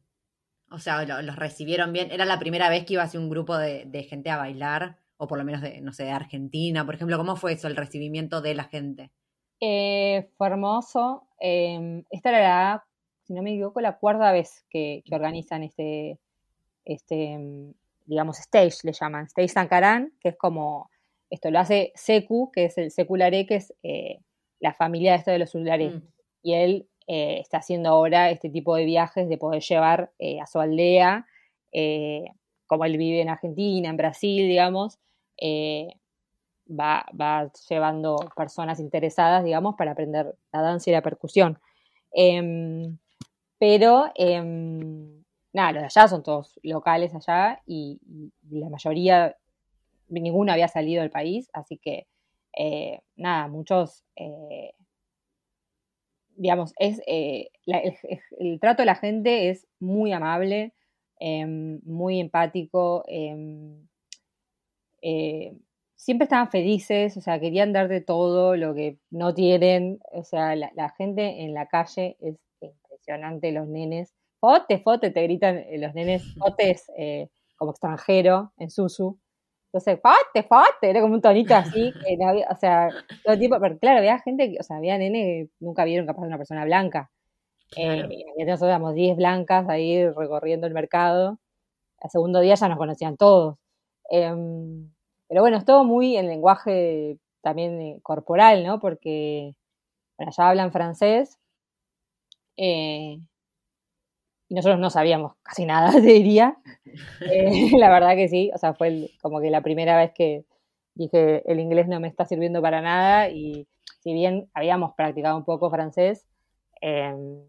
[0.71, 2.10] O sea, ¿los recibieron bien?
[2.10, 4.97] ¿Era la primera vez que iba hacia un grupo de, gente a bailar?
[5.17, 7.17] O por lo menos de, no sé, de Argentina, por ejemplo.
[7.17, 9.12] ¿Cómo fue eso, el recibimiento de la gente?
[9.60, 11.28] Eh, fue hermoso.
[11.38, 12.86] Em, esta era la,
[13.25, 16.17] si no me equivoco, la cuarta vez que, organizan este,
[16.86, 17.73] este, em,
[18.06, 20.89] digamos, stage, le llaman, stage Sankarán, que es como,
[21.30, 24.19] esto lo hace Secu, que es el secularé, que es eh,
[24.60, 25.95] la familia de esto de los celulares.
[25.95, 26.08] Mm.
[26.43, 30.45] Y él eh, está haciendo ahora este tipo de viajes de poder llevar eh, a
[30.45, 31.26] su aldea,
[31.72, 32.26] eh,
[32.67, 35.00] como él vive en Argentina, en Brasil, digamos,
[36.69, 41.58] va, va, llevando personas interesadas, digamos, para aprender la danza y la percusión.
[42.12, 43.00] Em,
[43.58, 48.00] pero, em, nada, los de allá son todos locales allá y,
[48.52, 49.36] y la mayoría,
[50.10, 52.06] ninguno había salido del país, así que
[52.57, 54.73] eh, nada, muchos, eh,
[56.35, 60.73] digamos, es, eh, el, trato de la gente es muy amable,
[61.19, 63.88] em, muy empático, em,
[65.99, 70.55] siempre estaban felices, o sea, querían dar de todo lo que no tienen, o sea,
[70.55, 76.23] la, gente en la calle es impresionante, los nenes, fote, fote, te gritan los nenes,
[76.38, 79.19] fotes eh, como extranjero en Susu,
[79.71, 81.93] entonces, fote, fote, era como un tonito así,
[82.49, 82.89] o sea,
[83.23, 86.21] todo el tiempo, pero claro, había gente, o sea, había nenes que nunca vieron capaz
[86.23, 87.12] de una persona blanca,
[87.77, 91.39] eh, nosotros éramos 10 blancas ahí recorriendo el mercado,
[92.01, 93.58] al segundo día ya nos conocían todos.
[94.10, 94.91] Em,
[95.27, 98.79] pero bueno, es todo muy en lenguaje también eh, corporal, ¿no?
[98.79, 99.55] Porque,
[100.17, 101.39] bueno, ya hablan francés.
[102.58, 103.19] Eh,
[104.49, 106.57] y nosotros no sabíamos casi nada, te diría.
[107.21, 110.43] Eh, la verdad que sí, o sea, fue como que la primera vez que
[110.95, 113.67] dije, el inglés no me está sirviendo para nada y
[113.99, 116.25] si bien habíamos practicado un poco francés,
[116.81, 117.41] em,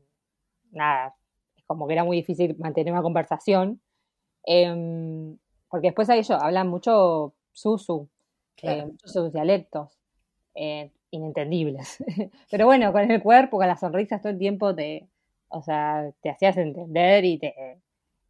[0.73, 1.15] nada,
[1.57, 3.81] es como que era muy difícil mantener una conversación,
[4.45, 5.39] em,
[5.71, 8.09] porque después a ellos hablan mucho susu,
[8.63, 9.99] eh, muchos sus dialectos,
[10.55, 11.99] eh, inentendibles.
[12.51, 15.09] Pero bueno, con el cuerpo, con las sonrisas, todo el tiempo te,
[15.51, 17.81] o sea, te hacías entender y te,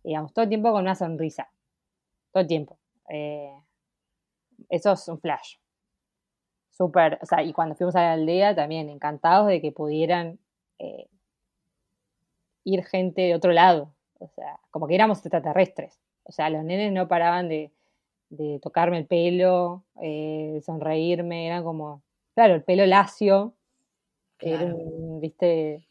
[0.02, 1.50] digamos, todo el tiempo con una sonrisa,
[2.32, 2.78] todo el tiempo.
[3.08, 3.52] Eh,
[4.68, 5.56] eso es un flash.
[6.70, 10.38] Súper, o sea, y cuando fuimos a la aldea también encantados de que pudieran
[12.64, 16.00] ir gente de otro lado, o sea, como que éramos extraterrestres.
[16.24, 17.72] O sea, los nenes no paraban de,
[18.30, 22.02] de tocarme el pelo, eh, sonreírme, era como,
[22.34, 23.54] claro, el pelo lacio,
[25.20, 25.86] viste,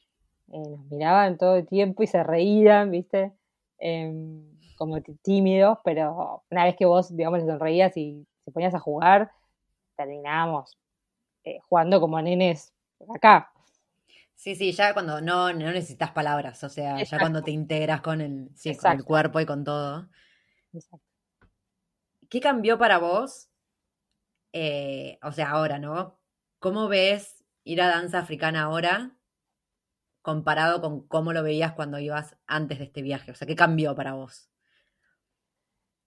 [0.51, 3.31] eh, nos miraban todo el tiempo y se reían, viste,
[3.77, 4.43] em,
[4.77, 9.31] como tímidos, pero una vez que vos, digamos, les sonreías y se ponías a jugar,
[9.95, 10.77] terminábamos
[11.43, 12.73] eh, jugando como nenes
[13.13, 13.51] acá.
[14.35, 18.21] Sí, sí, ya cuando no, no necesitas palabras, o sea, ya cuando te integras con
[18.21, 20.07] el, sí, con el cuerpo y con todo.
[20.73, 21.05] Exacto.
[22.29, 23.49] ¿Qué cambió para vos?
[24.53, 26.17] Eh, o sea, ahora, ¿no?
[26.59, 29.18] ¿Cómo ves ir a danza africana ahora
[30.29, 33.31] comparado con cómo lo veías cuando ibas antes de este viaje?
[33.31, 34.47] O sea, ¿qué cambió para vos?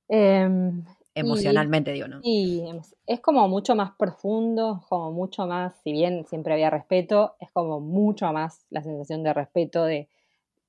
[0.08, 2.20] Em, Emocionalmente, digo, ¿no?
[2.22, 2.62] Y
[3.04, 7.80] es como mucho más profundo, como mucho más, si bien siempre había respeto, es como
[7.80, 10.08] mucho más la sensación de respeto de,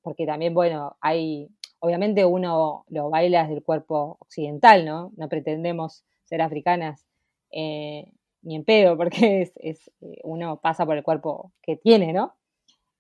[0.02, 5.12] porque también, bueno, hay obviamente uno lo baila desde el cuerpo occidental, ¿no?
[5.16, 7.06] No pretendemos ser africanas
[7.52, 8.12] eh,
[8.42, 12.34] ni en pedo, porque es, eh, uno pasa por el cuerpo que tiene, ¿no?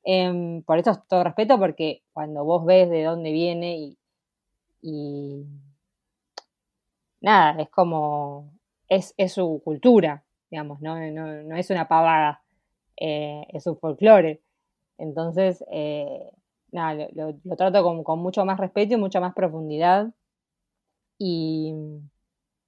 [0.03, 3.95] Em, por eso es todo respeto, porque cuando vos ves de dónde viene
[4.81, 5.45] y,
[7.21, 8.51] nada, es como,
[8.89, 10.99] es, su cultura, digamos, ¿no?
[11.11, 12.43] No, es una pavada,
[12.97, 14.41] eh, es su folclore.
[14.97, 15.63] Entonces,
[16.71, 20.13] nada, lo, trato con, mucho más respeto y mucha más profundidad.
[21.17, 21.73] Y,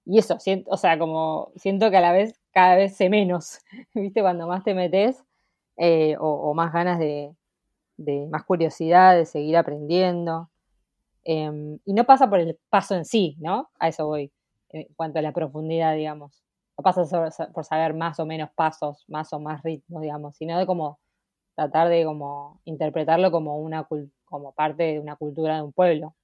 [0.05, 3.59] y eso, siento, o sea, como siento que a la vez cada vez sé menos,
[3.93, 4.21] ¿viste?
[4.21, 5.23] Cuando más te metes
[5.77, 7.35] eh, o, más ganas de,
[7.97, 10.49] de, más curiosidad, de seguir aprendiendo.
[11.23, 13.69] Em, y no pasa por el paso en sí, ¿no?
[13.79, 14.31] A eso voy,
[14.69, 16.43] en cuanto a la profundidad, digamos.
[16.77, 17.03] No pasa
[17.53, 20.99] por saber más o menos pasos, más o más ritmos, digamos, sino de como
[21.55, 23.88] tratar de como interpretarlo como una
[24.25, 26.15] como parte de una cultura de un pueblo.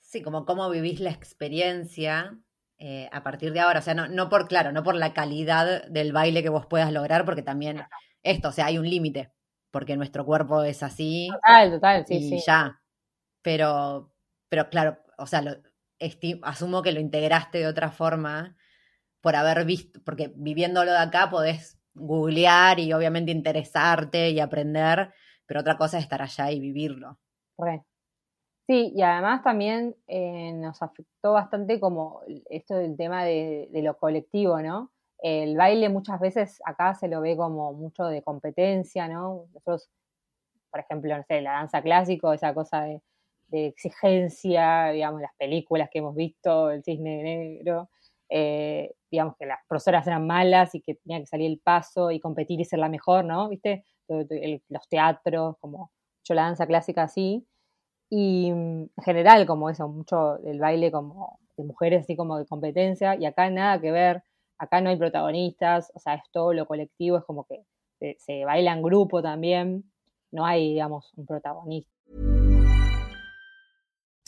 [0.00, 2.38] Sí, como cómo vivís la experiencia
[2.78, 3.80] eh, a partir de ahora.
[3.80, 6.92] O sea, no, no por, claro, no por la calidad del baile que vos puedas
[6.92, 7.82] lograr, porque también
[8.22, 9.32] esto, o sea, hay un límite,
[9.70, 11.28] porque nuestro cuerpo es así.
[11.32, 12.80] Total, total, sí, y ya.
[13.42, 14.12] Pero,
[14.48, 15.56] pero claro, o sea, lo,
[16.42, 18.56] asumo que lo integraste de otra forma
[19.20, 25.12] por haber visto, porque viviéndolo de acá podés googlear y obviamente interesarte y aprender,
[25.46, 27.18] pero otra cosa es estar allá y vivirlo.
[28.66, 34.60] Sí, y además también eh, nos afectó bastante como esto del tema de, lo colectivo,
[34.60, 34.92] ¿no?
[35.22, 39.46] El baile muchas veces acá se lo ve como mucho de competencia, ¿no?
[39.54, 39.88] Nosotros,
[40.70, 43.00] por ejemplo, no sé, la danza clásico, esa cosa de,
[43.52, 47.90] exigencia, digamos, las películas que hemos visto, el cisne negro,
[48.30, 52.18] eh, digamos que las profesoras eran malas y que tenía que salir el paso y
[52.18, 53.48] competir y ser la mejor, ¿no?
[53.48, 53.84] ¿Viste?
[54.08, 55.90] los teatros, como
[56.24, 57.46] yo la danza clásica así.
[58.10, 62.46] Y mm, en general, como eso, mucho del baile como de mujeres, así como de
[62.46, 64.24] competencia, y acá nada que ver,
[64.62, 67.64] acá no hay protagonistas, o sea, es todo lo colectivo, es como que
[67.98, 69.84] se, se baila en grupo también,
[70.30, 71.90] no hay, digamos, un protagonista.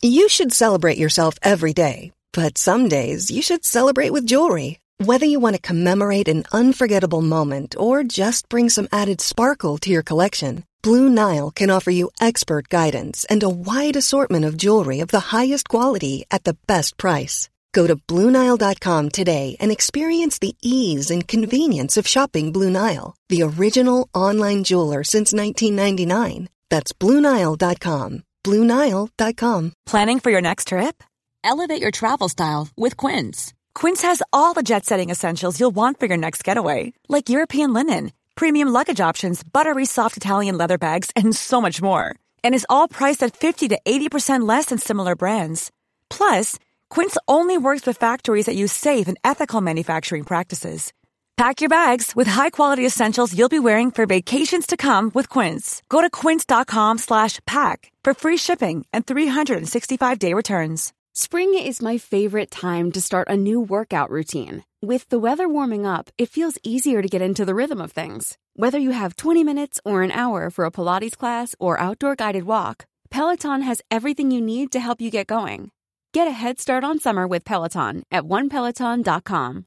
[0.03, 2.12] You should celebrate yourself every day.
[2.33, 4.81] But some days you should celebrate with jewelry.
[4.99, 9.90] Whether you want to commemorate an unforgettable moment or just bring some added sparkle to
[9.90, 15.01] your collection, Blue Nile can offer you expert guidance and a wide assortment of jewelry
[15.01, 17.49] of the highest quality at the best price.
[17.75, 23.43] Go to Bluenile.com today and experience the ease and convenience of shopping Blue Nile, the
[23.43, 26.49] original online jeweler since 1999.
[26.71, 28.23] That's Bluenile.com.
[28.45, 29.73] Bluenile.com.
[29.87, 31.03] Planning for your next trip?
[31.43, 33.53] Elevate your travel style with Quince.
[33.75, 37.73] Quince has all the jet setting essentials you'll want for your next getaway, like European
[37.73, 42.15] linen, premium luggage options, buttery soft Italian leather bags, and so much more.
[42.45, 45.71] And is all priced at 50 to 80% less than similar brands.
[46.09, 46.59] Plus,
[46.95, 50.93] Quince only works with factories that use safe and ethical manufacturing practices.
[51.37, 55.83] Pack your bags with high-quality essentials you'll be wearing for vacations to come with Quince.
[55.89, 60.93] Go to quince.com/pack for free shipping and 365-day returns.
[61.15, 64.63] Spring is my favorite time to start a new workout routine.
[64.81, 68.39] With the weather warming up, it feels easier to get into the rhythm of things.
[68.55, 72.45] Whether you have 20 minutes or an hour for a Pilates class or outdoor guided
[72.45, 75.73] walk, Peloton has everything you need to help you get going.
[76.14, 79.66] Get a head start on summer with Peloton at onepeloton.com.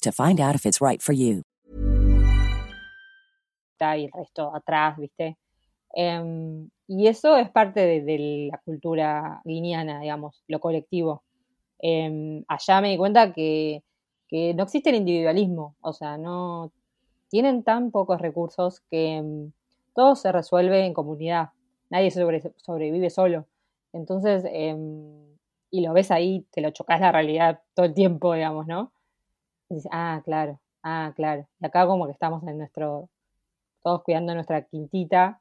[0.00, 1.42] to find out if it's right for you.
[3.78, 5.36] Y el resto atrás, ¿viste?
[5.94, 11.22] Em, y eso es parte de, la cultura guineana, digamos, lo colectivo.
[11.78, 13.82] Em, allá me di cuenta que,
[14.30, 16.72] no existe el individualismo, o sea, no
[17.28, 19.52] tienen tan pocos recursos que em,
[19.94, 21.50] todo se resuelve en comunidad,
[21.90, 23.46] nadie sobrevive solo.
[23.92, 24.44] Entonces,
[25.70, 28.92] y lo ves ahí, te lo chocas la realidad todo el tiempo, digamos, ¿no?
[29.90, 31.48] Ah, claro, ah, claro.
[31.60, 33.10] Y acá como que estamos en nuestro,
[33.82, 35.40] todos cuidando nuestra quintita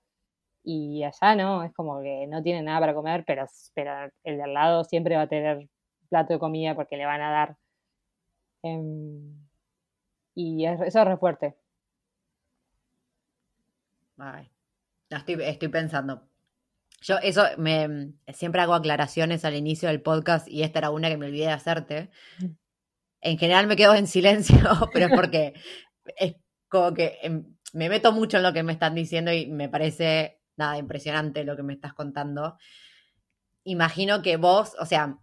[0.63, 4.43] y allá no, es como que no tiene nada para comer, pero, pero el de
[4.43, 5.69] al lado siempre va a tener
[6.09, 7.57] plato de comida porque le van a dar.
[8.63, 9.45] Em,
[10.33, 11.55] y eso es re fuerte.
[14.17, 14.49] Ay,
[15.09, 16.27] estoy, estoy pensando.
[17.01, 21.17] Yo eso me siempre hago aclaraciones al inicio del podcast y esta era una que
[21.17, 22.09] me olvidé de hacerte.
[23.21, 24.58] En general me quedo en silencio,
[24.93, 25.54] pero es porque
[26.17, 26.36] es
[26.67, 30.39] como que em, me meto mucho en lo que me están diciendo y me parece
[30.58, 32.58] nada impresionante lo que me estás contando.
[33.63, 35.17] Imagino que vos, o sea,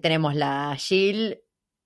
[0.00, 1.40] tenemos la Jill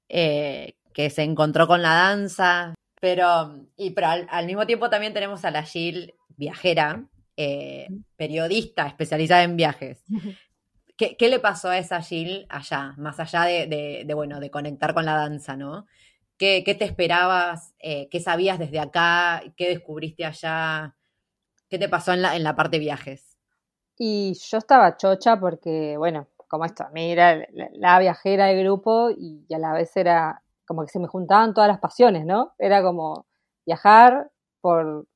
[0.09, 5.45] eh, que se encontró con la danza, pero, y, pero al, mismo tiempo también tenemos
[5.45, 10.05] a la Jill viajera, eh, periodista especializada en viajes.
[10.97, 15.17] ¿Qué, le pasó a esa Jill allá, más allá de, bueno, de conectar con la
[15.17, 15.87] danza, ¿no?
[16.37, 17.75] ¿Qué, te esperabas?
[17.81, 19.43] Eh, ¿Qué sabías desde acá?
[19.57, 20.95] ¿Qué descubriste allá?
[21.69, 23.37] ¿Qué te pasó en la, en la parte viajes?
[23.99, 29.11] Y yo estaba chocha porque, bueno, como esto, a mí era la, viajera del grupo
[29.11, 32.55] y a la vez era como que se me juntaban todas las pasiones, ¿no?
[32.59, 33.27] Era como
[33.67, 34.31] viajar
[34.61, 35.07] por,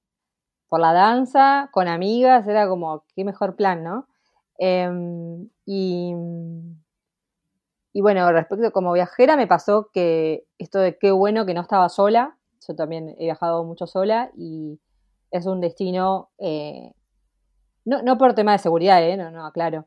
[0.69, 4.09] por la danza, con amigas, era como, qué mejor plan, ¿no?
[4.59, 6.14] Em, y,
[7.92, 11.88] y bueno, respecto como viajera me pasó que esto de qué bueno que no estaba
[11.88, 14.79] sola, yo también he viajado mucho sola y
[15.31, 16.92] es un destino, eh,
[17.85, 19.87] no, no por tema de seguridad, eh, no, no, aclaro,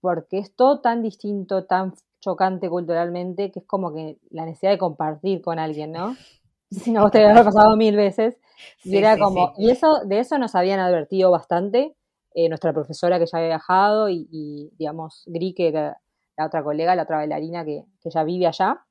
[0.00, 4.78] porque es todo tan distinto, tan chocante culturalmente, que es como que la necesidad de
[4.78, 6.16] compartir con alguien, ¿no?
[6.68, 8.36] Si no, vos te había pasado mil veces.
[8.82, 11.94] Y era como, y eso, de eso nos habían advertido bastante,
[12.38, 15.98] eh, nuestra profesora que ya había viajado y, digamos, Gri, que era
[16.36, 18.84] la otra colega, la otra bailarina que, ya vive allá,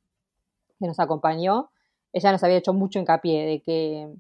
[0.80, 1.70] que nos acompañó,
[2.12, 4.12] ella nos había hecho mucho hincapié de que,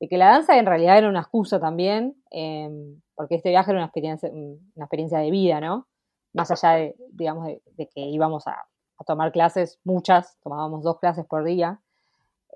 [0.00, 3.78] de que la danza en realidad era una excusa también, em, porque este viaje era
[3.78, 5.86] una experiencia, una experiencia de vida, ¿no?
[6.32, 8.66] Más allá de, digamos, de, que íbamos a,
[9.06, 11.80] tomar clases, muchas, tomábamos dos clases por día,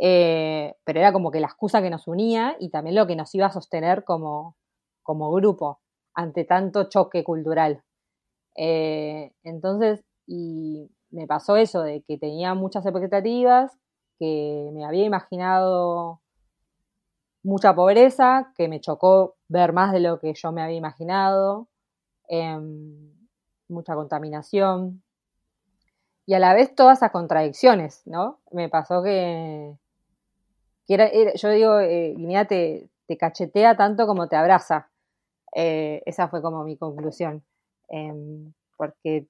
[0.00, 3.32] eh, pero era como que la excusa que nos unía y también lo que nos
[3.32, 4.56] iba a sostener como,
[5.04, 5.78] como grupo
[6.14, 7.82] ante tanto choque cultural.
[8.56, 13.76] Eh, entonces, y, me pasó eso, de que tenía muchas expectativas,
[14.18, 16.20] que me había imaginado
[17.42, 21.68] mucha pobreza, que me chocó ver más de lo que yo me había imaginado,
[22.28, 23.12] em,
[23.68, 25.02] mucha contaminación
[26.26, 28.38] y a la vez todas esas contradicciones, ¿no?
[28.52, 29.76] Me pasó que,
[30.86, 32.14] yo digo, eh,
[32.48, 34.89] te, te, cachetea tanto como te abraza.
[35.54, 37.44] Eh, esa fue como mi conclusión,
[37.88, 39.26] em, porque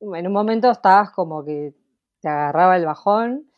[0.00, 1.74] en un momento estabas como que
[2.20, 3.50] te agarraba el bajón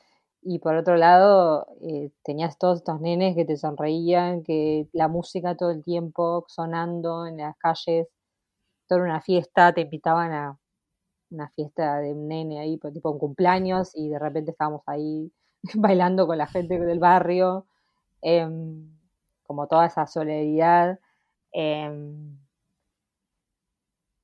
[0.42, 5.56] y por otro lado eh, tenías todos estos nenes que te sonreían, que la música
[5.56, 8.08] todo el tiempo sonando en las calles,
[8.88, 10.58] toda una fiesta, te invitaban a
[11.30, 15.32] una fiesta de un nene ahí, pues, tipo un cumpleaños y de repente estábamos ahí
[15.76, 17.66] bailando con la gente del barrio,
[18.22, 18.90] em,
[19.44, 21.00] como toda esa solidaridad.
[21.60, 22.38] Em,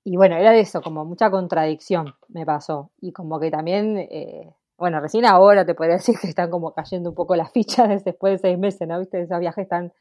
[0.05, 2.93] y bueno, era de eso, como mucha contradicción me pasó.
[3.01, 7.11] Y como que también, eh, bueno, recién ahora te podría decir que están como cayendo
[7.11, 9.01] un poco las fichas después de seis meses, ¿no?
[9.01, 9.93] Viste, esos viajes tan,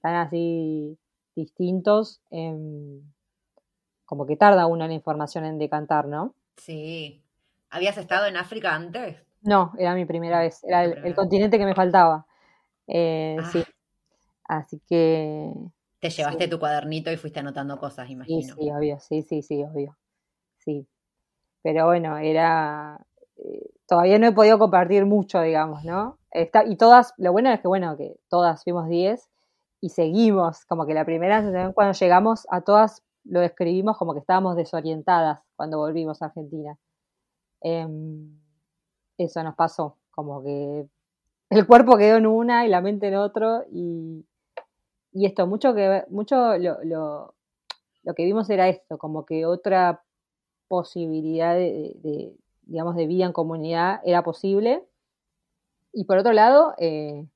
[0.00, 0.98] tan así
[1.36, 3.00] distintos, em,
[4.04, 6.34] como que tarda uno en la información en decantar, ¿no?
[6.56, 7.22] Sí.
[7.70, 9.22] ¿Habías estado en África antes?
[9.42, 12.26] No, era mi primera vez, era el, continente que me faltaba.
[12.88, 13.62] Eh, sí.
[14.48, 14.58] Ah.
[14.58, 15.52] Así que
[16.02, 18.56] te llevaste tu cuadernito y fuiste anotando cosas, imagino.
[18.56, 19.96] Sí, sí, obvio, sí, sí, sí, obvio.
[20.58, 20.88] Sí.
[21.62, 22.98] Pero bueno, era.
[23.36, 26.18] Eh, todavía no he podido compartir mucho, digamos, ¿no?
[26.32, 29.30] Está, y todas, lo bueno es que, bueno, que todas fuimos 10
[29.80, 34.56] y seguimos, como que la primera cuando llegamos a todas lo describimos como que estábamos
[34.56, 36.76] desorientadas cuando volvimos a Argentina.
[37.60, 38.40] Em,
[39.18, 40.88] eso nos pasó, como que
[41.50, 44.26] el cuerpo quedó en una y la mente en otro y,
[45.12, 47.34] y esto, mucho que mucho lo, lo,
[48.02, 50.02] lo, que vimos era esto, como que otra
[50.68, 54.86] posibilidad de, digamos, de vida en comunidad era posible.
[55.92, 57.26] Y por otro lado, eh,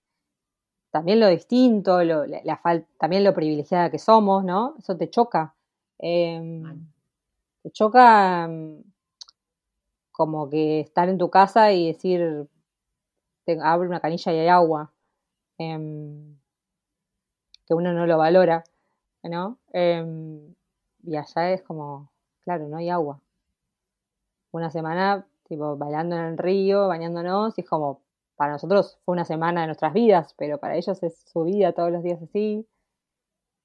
[0.91, 2.61] también lo distinto, lo, la,
[2.99, 4.75] también lo privilegiada que somos, ¿no?
[4.79, 5.55] Eso te choca.
[5.99, 6.89] Em,
[7.63, 8.83] te choca mm,
[10.13, 12.49] como que estar en tu casa y decir,
[13.45, 14.93] te, abre una canilla y hay agua.
[15.59, 16.36] Em,
[17.67, 18.65] que uno no lo valora,
[19.23, 19.59] ¿no?
[19.73, 20.55] Em,
[21.03, 22.11] y allá es como,
[22.45, 23.21] claro, no hay agua.
[24.53, 28.01] Una semana, tipo, bailando en el río, bañándonos, y es como,
[28.37, 31.91] para nosotros fue una semana de nuestras vidas, pero para ellos es su vida todos
[31.91, 32.67] los días así,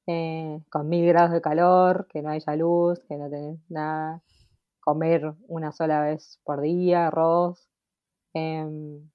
[0.08, 4.22] eh, con mil grados de calor, que no haya luz, que no tenés nada,
[4.80, 7.70] comer una sola vez por día, arroz.
[8.34, 9.10] Em,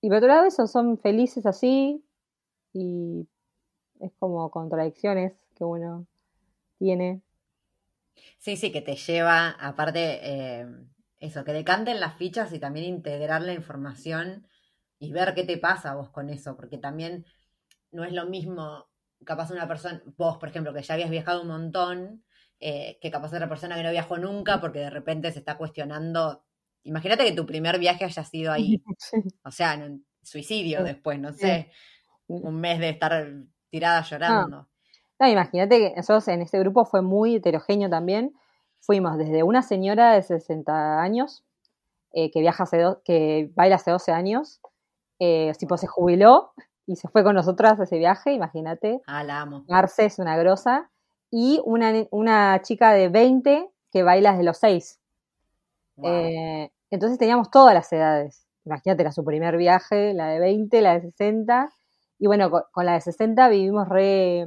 [0.00, 2.04] y por otro lado, son felices así,
[2.72, 3.28] y
[4.02, 6.06] es como contradicciones que uno
[6.78, 7.22] tiene.
[8.38, 10.66] Sí, sí, que te lleva, aparte, eh,
[11.20, 14.46] eso, que decanten las fichas y también integrar la información
[14.98, 17.24] y ver qué te pasa vos con eso, porque también
[17.92, 18.88] no es lo mismo,
[19.24, 22.24] capaz una persona, vos, por ejemplo, que ya habías viajado un montón,
[22.58, 26.44] eh, que capaz otra persona que no viajó nunca porque de repente se está cuestionando.
[26.84, 28.82] Imagínate que tu primer viaje haya sido ahí.
[29.44, 31.72] O sea, en suicidio después, no sé,
[32.28, 33.26] un mes de estar
[33.72, 34.68] tirada llorando.
[35.18, 38.34] No, imagínate que nosotros en este grupo fue muy heterogéneo también.
[38.80, 41.42] Fuimos desde una señora de 60 años
[42.12, 44.60] eh, que viaja hace que baila hace 12 años,
[45.18, 46.52] eh, tipo se jubiló
[46.86, 49.00] y se fue con nosotras a ese viaje, imagínate.
[49.06, 49.64] Ah, la amo.
[49.68, 50.90] Marce es una grosa.
[51.30, 55.00] Y una, una chica de 20 que baila desde los 6.
[56.02, 58.46] Eh, entonces teníamos todas las edades.
[58.66, 61.72] Imagínate, era su primer viaje, la de 20, la de 60
[62.22, 64.46] y bueno, con, la de 60 vivimos re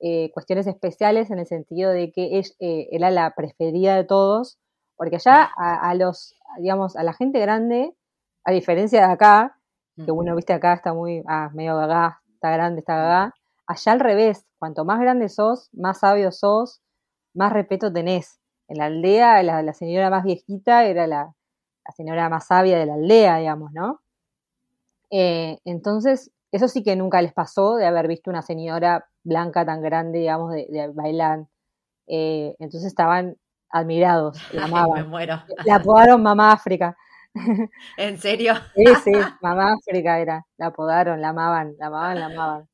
[0.00, 4.58] eh, cuestiones especiales en el sentido de que es, eh, era la preferida de todos,
[4.94, 7.96] porque allá a, los, digamos, a la gente grande,
[8.44, 9.56] a diferencia de acá,
[9.96, 13.34] que uno, viste, acá está muy, ah, medio gaga, está grande, está gaga,
[13.66, 16.82] allá al revés, cuanto más grande sos, más sabio sos,
[17.32, 18.40] más respeto tenés.
[18.68, 21.34] En la aldea, la, señora más viejita era la,
[21.96, 24.02] señora más sabia de la aldea, digamos, ¿no?
[25.10, 29.82] Eh, entonces, eso sí que nunca les pasó de haber visto una señora blanca tan
[29.82, 31.48] grande, digamos, de, bailar.
[32.06, 33.36] Eh, entonces estaban
[33.70, 35.02] admirados, la amaban.
[35.02, 35.42] Me muero.
[35.64, 36.96] La apodaron Mamá África.
[37.96, 38.54] ¿En serio?
[38.76, 40.46] Sí, sí, Mamá África era.
[40.56, 42.68] La apodaron, la amaban, la amaban, la amaban.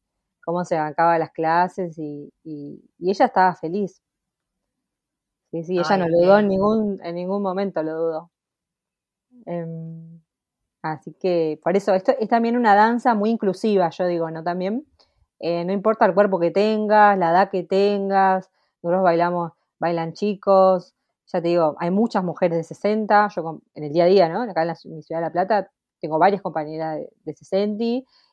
[0.45, 4.03] Cómo se bancaba las clases y, y, ella estaba feliz.
[5.53, 8.31] Sí, sí, ella no lo dudó en ningún, en ningún momento, lo dudó.
[9.47, 10.10] Em,
[10.83, 14.43] Así que por eso esto es también una danza muy inclusiva, yo digo, ¿no?
[14.43, 14.87] También,
[15.39, 18.51] eh, no importa el cuerpo que tengas, la edad que tengas,
[18.83, 20.95] nosotros bailamos, bailan chicos,
[21.27, 24.43] ya te digo, hay muchas mujeres de 60, yo en el día a día, ¿no?
[24.43, 25.71] Acá en, la, mi ciudad de La Plata
[26.01, 27.85] tengo varias compañeras de, 60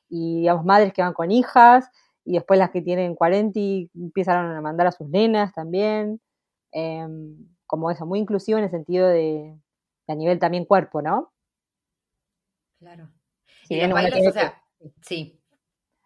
[0.10, 1.89] y, digamos, madres que van con hijas
[2.24, 6.22] y después las que tienen 40 y empiezan a mandar a sus nenas también.
[6.72, 7.36] Em,
[7.68, 9.58] como eso, muy inclusivo en el sentido de,
[10.08, 11.32] a nivel también cuerpo, ¿no?
[12.80, 13.10] Claro.
[13.70, 14.62] y o sea,
[15.02, 15.40] sí.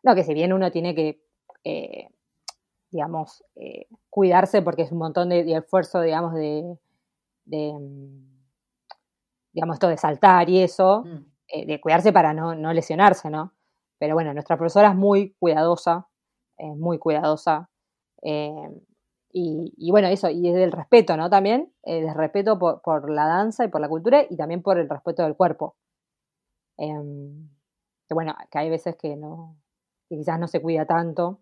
[0.03, 1.23] No, que si bien uno tiene que,
[1.63, 2.09] eh,
[2.89, 6.77] digamos, eh, cuidarse porque es un montón de, esfuerzo, digamos, de,
[7.45, 7.85] digamos,
[9.75, 11.25] esto de saltar y eso, mm.
[11.49, 13.53] eh, de cuidarse para no, no, lesionarse, ¿no?
[13.99, 16.07] Pero bueno, nuestra profesora es muy cuidadosa,
[16.57, 17.69] es muy cuidadosa.
[19.33, 21.29] Y, bueno, eso, y es del respeto, ¿no?
[21.29, 24.89] También, eh, del respeto por, la danza y por la cultura y también por el
[24.89, 25.75] respeto del cuerpo.
[26.83, 27.47] Em,
[28.07, 29.55] que bueno, que hay veces que no,
[30.09, 31.39] que quizás no se cuida tanto,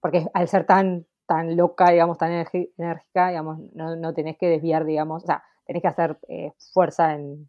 [0.00, 4.84] porque al ser tan, tan loca, digamos, tan enérgica, digamos, no, no tenés que desviar,
[4.84, 7.48] digamos, o sea, tenés que hacer eh, fuerza en,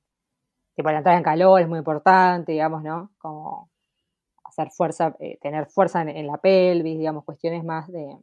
[0.76, 3.12] tipo, la entrada en calor es muy importante, digamos, ¿no?
[3.18, 3.72] Como
[4.44, 8.20] hacer fuerza, eh, tener fuerza en la pelvis, digamos, cuestiones más de,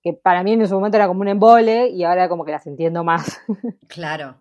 [0.00, 2.66] que para mí en su momento era como un embole y ahora como que las
[2.68, 3.40] entiendo más.
[3.88, 4.40] Claro.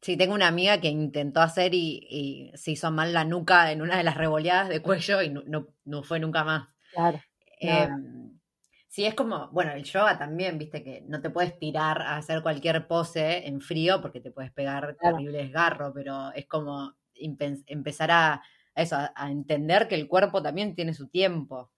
[0.00, 3.96] Sí, tengo una amiga que intentó hacer y, se hizo mal la nuca en una
[3.96, 5.42] de las revoleadas de cuello y no,
[5.84, 6.68] no, fue nunca más.
[6.92, 7.20] Claro.
[7.60, 8.38] Em,
[8.86, 12.42] sí, es como, bueno, el yoga también, viste que no te puedes tirar a hacer
[12.42, 18.42] cualquier pose en frío porque te puedes pegar terrible desgarro, pero es como empezar a,
[18.74, 21.72] eso, a, entender que el cuerpo también tiene su tiempo.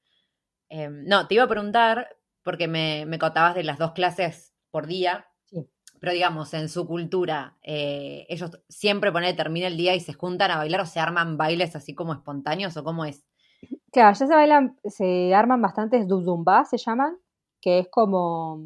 [0.68, 5.26] Em, no, te iba a preguntar, porque me, contabas de las dos clases por día.
[6.00, 10.50] Pero digamos, en su cultura, eh, ellos siempre ponen, termina el día y se juntan
[10.50, 13.24] a bailar o se arman bailes así como espontáneos o cómo es.
[13.92, 17.18] Claro, ya se bailan, se arman bastantes dudumba, se llaman,
[17.60, 18.60] que es como,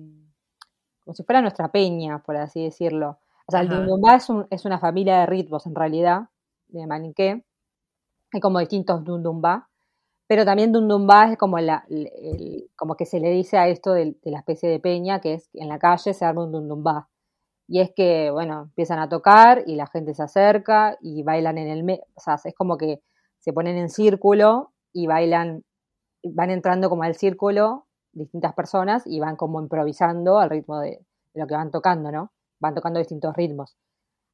[1.05, 3.18] como si fuera nuestra peña, por así decirlo.
[3.47, 6.28] O sea, el dudumba es, es, una familia de ritmos en realidad,
[6.68, 7.45] de maniqué.
[8.32, 9.68] Hay como distintos dundumba.
[10.26, 11.85] Pero también Dundumba es como, la,
[12.76, 15.68] como que se le dice a esto de, la especie de peña, que es en
[15.68, 17.09] la calle se arma un Dundumba.
[17.66, 21.68] Y es que, bueno, empiezan a tocar y la gente se acerca y bailan en
[21.68, 22.00] el...
[22.14, 23.00] o sea, es como que
[23.38, 25.64] se ponen en círculo y bailan,
[26.24, 31.04] van entrando como al círculo distintas personas y van como improvisando al ritmo de,
[31.34, 32.32] lo que van tocando, ¿no?
[32.60, 33.76] Van tocando distintos ritmos.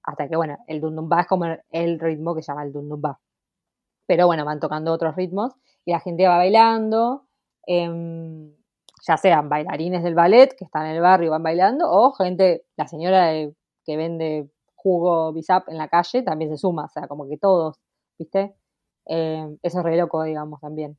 [0.02, 3.18] Hasta que, bueno, el Dundumba es como el ritmo que se llama el Dundumba.
[4.06, 5.54] Pero bueno, van tocando otros ritmos
[5.84, 7.26] y la gente va bailando,
[7.66, 8.54] em,
[9.06, 12.64] ya sean bailarines del ballet que están en el barrio y van bailando, o gente,
[12.76, 13.32] la señora
[13.84, 17.78] que vende jugo bisap en la calle también se suma, o sea, como que todos,
[18.18, 18.54] ¿viste?
[19.06, 20.98] Em, eso es re loco, digamos, también,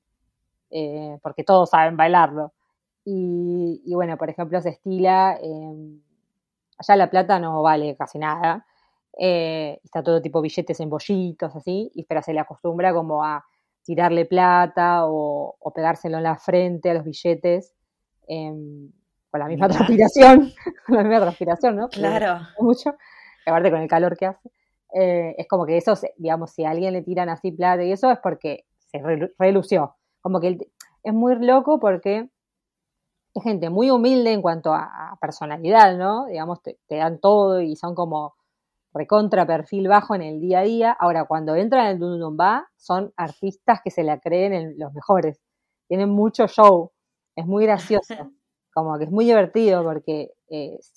[0.72, 2.54] eh, porque todos saben bailarlo.
[3.06, 6.02] Y, bueno, por ejemplo, se estila, em,
[6.78, 8.66] allá La Plata no vale casi nada,
[9.18, 13.44] eh, está todo tipo billetes en bollitos, así, y, pero se le acostumbra como a
[13.84, 17.74] tirarle plata o, pegárselo en la frente a los billetes
[18.32, 18.92] em,
[19.30, 20.52] con la misma transpiración,
[20.86, 21.90] con la misma transpiración, ¿no?
[21.90, 22.40] Claro.
[22.60, 22.96] Mucho,
[23.46, 24.50] aparte con el calor que hace.
[24.94, 28.12] Eh, es como que eso, digamos, si a alguien le tiran así plata y eso
[28.12, 29.02] es porque se
[29.38, 29.96] relució.
[30.22, 30.58] Como que
[31.04, 32.30] es muy loco porque
[33.34, 36.26] es gente muy humilde en cuanto a, personalidad, ¿no?
[36.26, 38.36] Digamos, te, dan todo y son como
[38.94, 40.92] recontra perfil bajo en el día a día.
[40.92, 45.40] Ahora, cuando entran en el Dundumba, son artistas que se la creen en los mejores.
[45.88, 46.92] Tienen mucho show.
[47.36, 48.14] Es muy gracioso.
[48.74, 50.32] Como que es muy divertido porque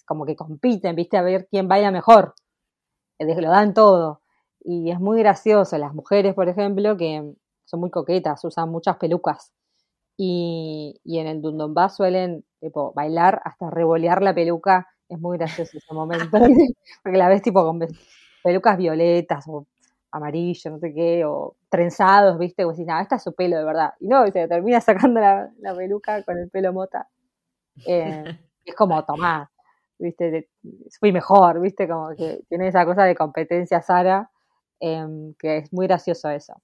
[0.07, 2.35] como que compiten, viste, a ver quién baila mejor.
[3.19, 4.23] Eh, lo dan todo.
[4.61, 5.77] Y es muy gracioso.
[5.79, 9.53] Las mujeres, por ejemplo, que son muy coquetas, usan muchas pelucas.
[10.17, 15.79] Y, y en el Dundumba suelen tipo, bailar hasta revolear la peluca es muy gracioso
[15.79, 16.27] ese momento,
[17.03, 17.81] porque la ves tipo con
[18.43, 19.67] pelucas violetas o
[20.15, 22.65] amarillo, no sé qué, o trenzados, ¿viste?
[22.65, 23.95] O decís, no, esta es su pelo de verdad.
[23.99, 27.09] Y no, y se termina sacando la, peluca con el pelo mota.
[27.87, 28.25] Eh,
[28.65, 29.51] es como, tomá,
[29.99, 30.49] ¿viste?
[31.01, 31.89] Fui mejor, ¿viste?
[31.89, 34.31] Como que tiene esa cosa de competencia Sara,
[34.79, 36.55] em, que es muy gracioso eso.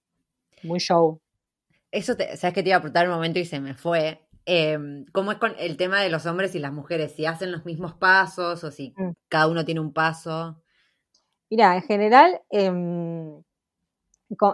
[0.63, 1.21] Muy show.
[1.91, 4.21] Eso, te, sabes que te iba a apuntar un momento y se me fue.
[4.47, 4.79] Eh,
[5.13, 7.13] ¿Cómo es con el tema de los hombres y las mujeres?
[7.17, 9.11] ¿Si hacen los mismos pasos o si mm.
[9.29, 10.63] cada uno tiene un paso?
[11.51, 12.73] Mira, en general es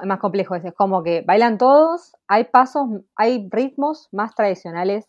[0.05, 0.55] más complejo.
[0.55, 5.07] Es como que bailan todos, hay pasos, hay ritmos más tradicionales,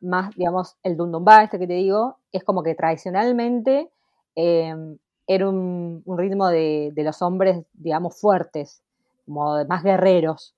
[0.00, 3.90] más, digamos, el dundumba, este que te digo, es como que tradicionalmente
[4.36, 4.96] em,
[5.26, 8.82] era un, ritmo de, los hombres, digamos, fuertes,
[9.26, 10.54] como más guerreros.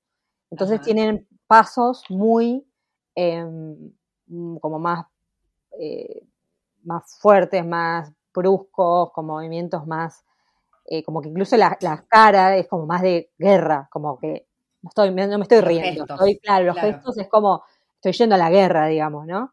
[0.51, 2.65] Entonces tienen pasos muy
[3.15, 3.93] Em,
[4.61, 5.07] como más,
[5.79, 6.23] eh,
[6.85, 10.25] más fuertes, más bruscos, con movimientos más,
[10.93, 11.79] eh, como que incluso la,
[12.09, 14.49] cara es como más de guerra, como que
[14.83, 17.63] no, estoy, no me estoy riendo, estoy, claro, los gestos es como,
[17.95, 19.53] estoy yendo a la guerra, digamos, ¿no?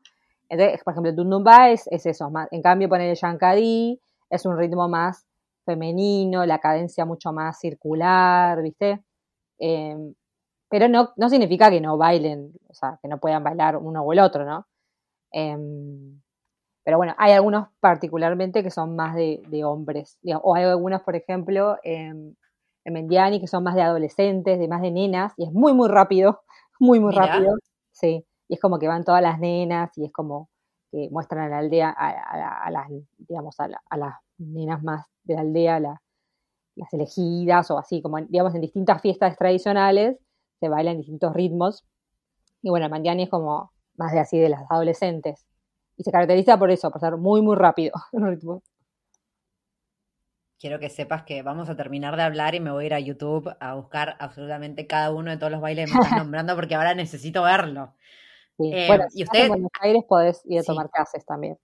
[0.49, 4.45] Entonces, por ejemplo, el Tundumba es, es eso, más, en cambio poner el Yankari es
[4.47, 5.27] un ritmo más
[5.63, 9.03] femenino, la cadencia mucho más circular, ¿viste?
[9.59, 10.15] Em,
[10.69, 14.11] pero no, no significa que no bailen, o sea, que no puedan bailar uno o
[14.11, 14.65] el otro, ¿no?
[15.31, 16.06] Em,
[16.87, 21.75] pero bueno, hay algunos particularmente que son más de, hombres, o hay algunos, por ejemplo,
[21.83, 22.37] en,
[22.85, 26.43] Mendiani que son más de adolescentes, de más de nenas, y es muy, muy rápido,
[26.79, 27.57] muy, muy rápido,
[27.91, 30.49] sí, y es como que van todas las nenas y es como
[30.89, 35.81] que muestran a la aldea, a, las, digamos, a, las nenas más de la aldea,
[35.81, 40.17] las elegidas o así, como digamos en distintas fiestas tradicionales,
[40.61, 41.85] se bailan distintos ritmos.
[42.61, 45.45] Y bueno, Mandiani es como más de así de las adolescentes.
[45.97, 47.93] Y se caracteriza por eso, por ser muy, muy rápido
[50.59, 52.99] Quiero que sepas que vamos a terminar de hablar y me voy a ir a
[52.99, 56.73] YouTube a buscar absolutamente cada uno de todos los bailes que me están nombrando porque
[56.73, 57.93] ahora necesito verlo.
[58.57, 61.59] Eh, bueno, si y usted en Buenos Aires podés ir a tomar clases también.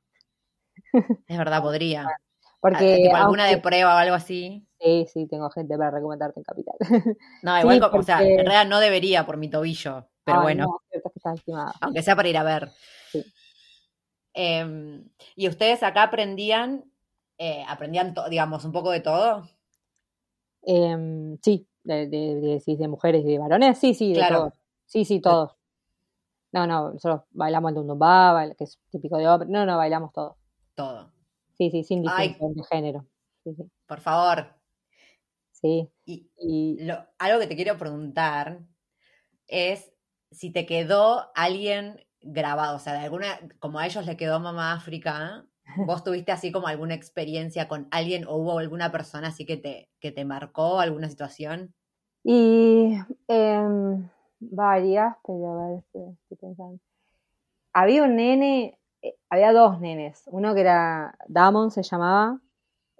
[1.28, 2.06] Es verdad, podría.
[2.62, 4.66] Porque ah, alguna de prueba o algo así.
[4.80, 6.76] Sí, sí, tengo gente para recomendarte en Capital.
[7.42, 10.80] No, igual, o sea, en realidad no debería por mi tobillo, pero bueno.
[11.82, 12.70] aunque sea para ir a ver.
[14.34, 16.86] Em, ¿Y ustedes acá aprendían,
[17.38, 19.48] eh, aprendían, digamos, un poco de todo?
[20.64, 24.54] Em, sí, de, de, de, mujeres y de varones, sí, sí, de claro.
[24.86, 25.56] Sí, sí, todos.
[26.52, 29.50] No, no, nosotros bailamos el Dundumba, que es típico de hombre.
[29.50, 30.38] No, no, bailamos todo.
[30.76, 31.12] Todo.
[31.58, 33.08] Sí, sí, sin distinción de género.
[33.88, 34.54] Por favor.
[35.52, 35.90] Sí.
[36.06, 36.78] Y,
[37.18, 38.60] algo que te quiero preguntar
[39.48, 39.92] es
[40.32, 44.74] si te quedó alguien grabado, o sea, de alguna, como a ellos le quedó Mamá
[44.74, 45.45] África,
[45.86, 49.89] ¿vos tuviste así como alguna experiencia con alguien o hubo alguna persona así que te,
[49.99, 51.74] que te marcó alguna situación?
[52.24, 52.97] Y
[53.28, 54.09] em,
[54.39, 56.80] varias, pero a ver, estoy pensando.
[57.74, 62.39] Había un nene, eh, había dos nenes, uno que era Damon se llamaba,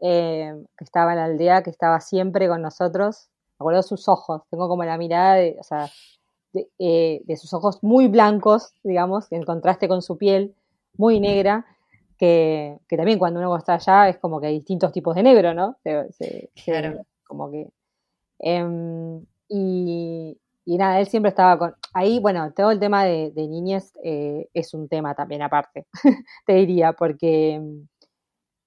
[0.02, 3.30] eh, que estaba en la aldea, que estaba siempre con nosotros.
[3.60, 5.88] Me acuerdo sus ojos, tengo como la mirada de, o sea,
[6.54, 10.56] eh, de, sus ojos muy blancos, digamos, en contraste con su piel
[10.98, 11.66] muy negra,
[12.18, 15.78] que, también cuando uno está allá es como que hay distintos tipos de negro, ¿no?
[16.66, 17.06] claro.
[17.26, 17.70] como que...
[18.40, 21.76] Em, y, y nada, él siempre estaba con...
[21.94, 25.86] Ahí, bueno, todo el tema de, de niñez eh, es un tema también aparte,
[26.46, 27.62] te diría, porque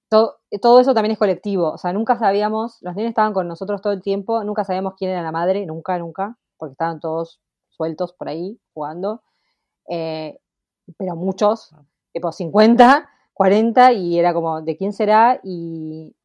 [0.09, 1.71] todo, todo, eso también es colectivo.
[1.71, 5.11] O sea, nunca sabíamos, los niños estaban con nosotros todo el tiempo, nunca sabíamos quién
[5.11, 7.41] era la madre, nunca, nunca, porque estaban todos
[7.77, 9.21] sueltos por ahí jugando.
[9.89, 10.39] Eh,
[10.97, 11.73] pero muchos,
[12.11, 15.39] tipo 50, 40, y era como, ¿de quién será?
[15.43, 16.15] Y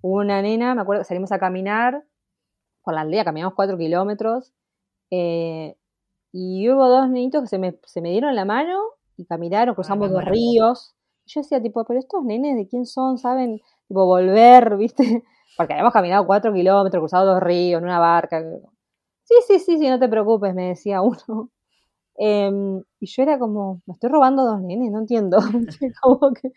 [0.00, 2.04] hubo una nena, me acuerdo que salimos a caminar
[2.82, 4.52] por la aldea, caminamos cuatro kilómetros
[5.10, 5.76] eh,
[6.32, 8.78] y hubo dos niñitos que se me, se me dieron la mano
[9.16, 10.94] y caminaron, cruzamos dos ríos.
[11.26, 13.18] yo decía, tipo, pero estos nenes, ¿de quién son?
[13.18, 13.60] ¿Saben?
[13.88, 15.22] Tipo, volver, ¿viste?
[15.56, 18.42] Porque habíamos caminado cuatro kilómetros, cruzado dos ríos, en una barca.
[19.32, 21.50] Sí, sí, sí, sí, no te preocupes, me decía uno.
[22.16, 25.38] Em, y yo era como, me estoy robando dos nenes, no entiendo.
[26.02, 26.52] como que,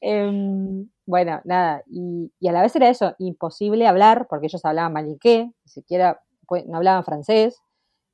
[0.00, 4.92] em, bueno, nada, y, y, a la vez era eso, imposible hablar, porque ellos hablaban
[4.92, 7.60] maliqué, ni siquiera pues, no hablaban francés.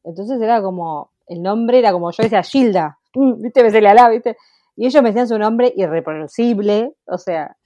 [0.05, 4.11] Entonces era como, el nombre era como, yo decía Gilda, viste, me se le alaba,
[4.11, 4.37] viste.
[4.77, 7.57] Y ellos me decían su nombre irreproducible, o sea,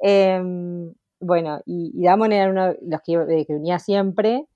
[0.00, 4.46] em, bueno, y, Damon era uno de los que, que, unía siempre.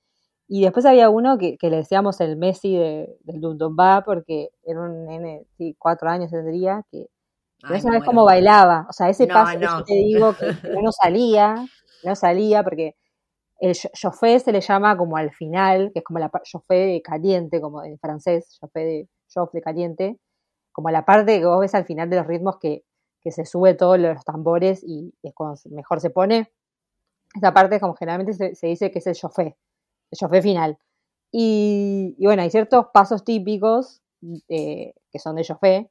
[0.52, 5.06] Y después había uno que, le decíamos el Messi de, del Dundumba, porque era un
[5.06, 7.06] nene, sí, cuatro años tendría, que,
[7.62, 8.84] no sabes cómo bailaba.
[8.90, 9.84] O sea, ese paso, no.
[9.84, 10.46] te digo, que,
[10.82, 11.54] no salía,
[12.02, 12.96] no salía, porque
[13.60, 17.84] el chauffé se le llama como al final, que es como la chauffé caliente, como
[17.84, 19.08] en francés, chauffé de
[19.52, 20.18] de caliente,
[20.72, 22.82] como la parte que vos ves al final de los ritmos que,
[23.22, 26.50] se sube todos los tambores y es cuando mejor se pone.
[27.36, 29.56] Esa parte como generalmente se, dice que es el chauffé,
[30.10, 30.78] el chauffé final.
[31.32, 34.02] Y, bueno, hay ciertos pasos típicos
[34.48, 35.90] eh, que son de chauffé,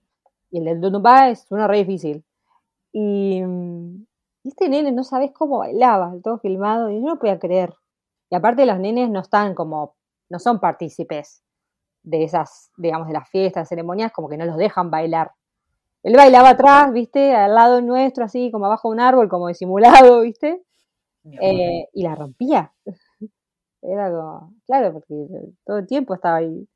[0.51, 2.25] y el del Dunumba es uno re difícil.
[2.91, 3.41] Y,
[4.43, 7.73] y este nene no sabes cómo bailaba, todo filmado, y yo no podía creer.
[8.29, 9.95] Y aparte los nenes no están como,
[10.29, 11.43] no son partícipes
[12.03, 15.31] de esas, digamos, de las fiestas, ceremonias, como que no los dejan bailar.
[16.03, 20.21] Él bailaba atrás, viste, al lado nuestro, así como abajo de un árbol, como disimulado,
[20.21, 20.63] viste,
[21.41, 22.73] eh, y la rompía.
[23.81, 25.15] Era como, claro, porque
[25.65, 26.67] todo el tiempo estaba ahí.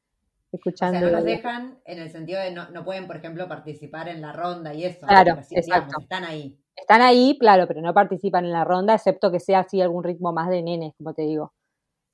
[0.52, 0.98] escuchando.
[0.98, 4.08] O sea, no los dejan en el sentido de no, no pueden, por ejemplo, participar
[4.08, 5.06] en la ronda y eso.
[5.08, 6.00] Claro, exacto.
[6.00, 6.58] están ahí.
[6.76, 10.34] Están ahí, claro, pero no participan en la ronda, excepto que sea así algún ritmo
[10.34, 11.54] más de nenes, como te digo.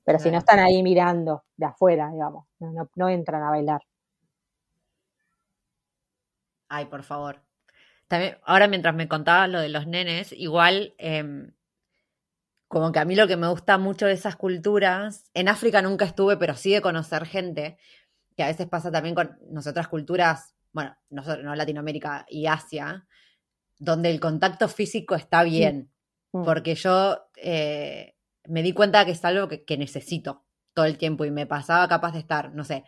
[0.04, 2.46] Pero si no están ahí mirando de afuera, digamos,
[2.96, 3.80] no, entran a bailar.
[6.68, 7.40] Ay, por favor.
[8.08, 11.52] También, ahora mientras me contabas lo de los nenes, igual, em,
[12.70, 16.04] como que a mí lo que me gusta mucho de esas culturas, en África nunca
[16.04, 17.78] estuve, pero sí de conocer gente,
[18.36, 23.08] que a veces pasa también con nosotras culturas, bueno, nosotros, no Latinoamérica y Asia,
[23.76, 25.90] donde el contacto físico está bien.
[26.30, 26.44] Mm.
[26.44, 28.14] Porque yo eh,
[28.44, 32.12] me di cuenta que es algo que, necesito todo el tiempo y me pasaba capaz
[32.12, 32.84] de estar, no sé,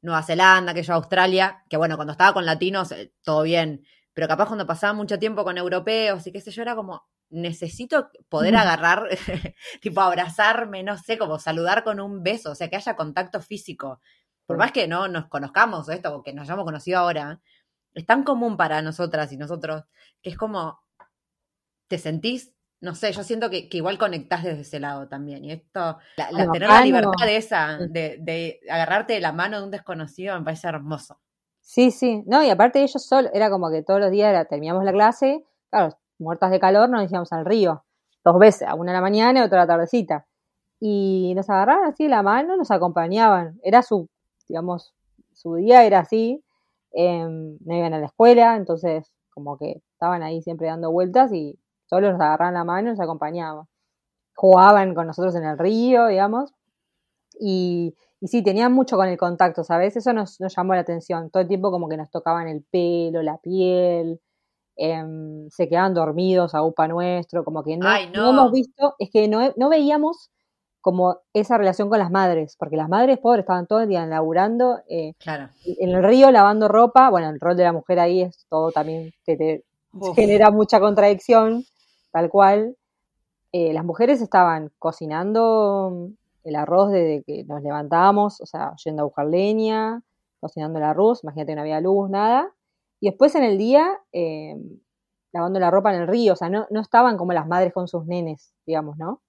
[0.00, 4.26] Nueva Zelanda, que yo Australia, que bueno, cuando estaba con latinos, eh, todo bien, pero
[4.26, 8.54] capaz cuando pasaba mucho tiempo con europeos y qué sé yo, era como, necesito poder
[8.56, 9.08] agarrar,
[9.82, 14.00] tipo abrazarme, no sé, como saludar con un beso, o sea, que haya contacto físico.
[14.46, 17.40] Por más que no nos conozcamos esto, o que nos hayamos conocido ahora,
[17.94, 19.84] es tan común para nosotras y nosotros
[20.20, 20.80] que es como,
[21.88, 25.44] te sentís, no sé, yo siento que, igual conectás desde ese lado también.
[25.44, 29.64] Y esto, la, tener la libertad de esa, de, de, agarrarte de la mano de
[29.64, 31.20] un desconocido, me parece hermoso.
[31.60, 34.92] Sí, sí, no, y aparte ellos solo, era como que todos los días terminamos la
[34.92, 37.84] clase, claro, muertas de calor, nos íbamos al río,
[38.24, 40.26] dos veces, una en la mañana y otra a la tardecita.
[40.80, 43.60] Y nos agarraban así la mano, nos acompañaban.
[43.62, 44.08] Era su,
[44.48, 44.94] digamos,
[45.32, 46.42] su día era así,
[46.92, 51.58] Em, no iban a la escuela, entonces como que estaban ahí siempre dando vueltas y
[51.86, 53.66] solo nos agarraban la mano y nos acompañaban.
[54.34, 56.52] Jugaban con nosotros en el río, digamos,
[57.40, 59.96] y, y sí, tenían mucho con el contacto, ¿sabes?
[59.96, 61.30] Eso nos, llamó la atención.
[61.30, 64.20] Todo el tiempo como que nos tocaban el pelo, la piel,
[64.76, 68.30] em, se quedaban dormidos a upa nuestro, como que no, no.
[68.30, 70.30] hemos visto, es que no, no veíamos
[70.82, 74.80] como esa relación con las madres, porque las madres pobres estaban todo el día laburando,
[74.88, 75.48] eh, claro.
[75.64, 79.12] en el río lavando ropa, bueno, el rol de la mujer ahí es todo también
[79.24, 79.64] que te
[80.16, 81.64] genera mucha contradicción,
[82.10, 82.76] tal cual.
[83.52, 86.08] Eh, las mujeres estaban cocinando
[86.42, 90.02] el arroz desde que nos levantábamos, o sea, yendo a buscar leña,
[90.40, 92.50] cocinando el arroz, imagínate no había luz, nada,
[93.02, 94.56] y después en el día eh,
[95.32, 97.88] lavando la ropa en el río, o sea, no, no estaban como las madres con
[97.88, 99.20] sus nenes, digamos, ¿no?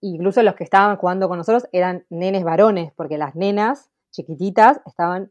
[0.00, 5.30] incluso los que estaban jugando con nosotros eran nenes varones, porque las nenas chiquititas estaban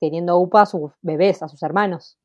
[0.00, 2.18] teniendo upa a sus bebés, a sus hermanos.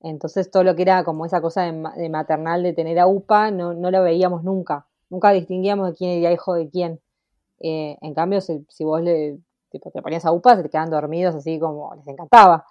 [0.00, 3.72] Entonces todo lo que era como esa cosa de, maternal de tener a UPA no,
[3.72, 4.86] no, lo veíamos nunca.
[5.10, 7.00] Nunca distinguíamos de quién era hijo de quién.
[7.60, 9.38] Eh, en cambio, si, vos le,
[9.70, 12.66] te ponías a UPA, se te quedaban dormidos así como les encantaba.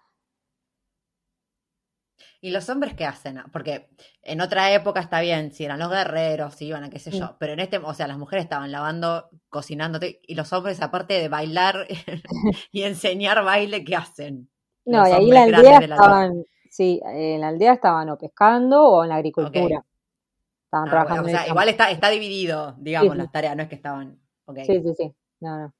[2.43, 3.39] ¿Y los hombres qué hacen?
[3.53, 3.87] Porque
[4.23, 7.35] en otra época está bien, si eran los guerreros, si iban a qué sé yo,
[7.39, 11.29] pero en este, o sea, las mujeres estaban lavando, cocinándote, y los hombres, aparte de
[11.29, 11.85] bailar
[12.71, 14.49] y enseñar baile, ¿qué hacen?
[14.85, 19.03] No, y ahí en la aldea estaban, sí, en la aldea estaban o pescando o
[19.03, 19.85] en la agricultura.
[20.65, 21.27] Estaban ah, trabajando.
[21.27, 24.19] o sea, igual está, está dividido, digamos, las tareas, no es que estaban.
[24.65, 25.15] Sí, sí, sí.
[25.41, 25.73] No, no.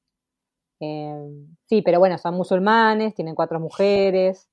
[0.78, 1.28] Eh,
[1.68, 4.51] sí, pero bueno, son musulmanes, tienen cuatro mujeres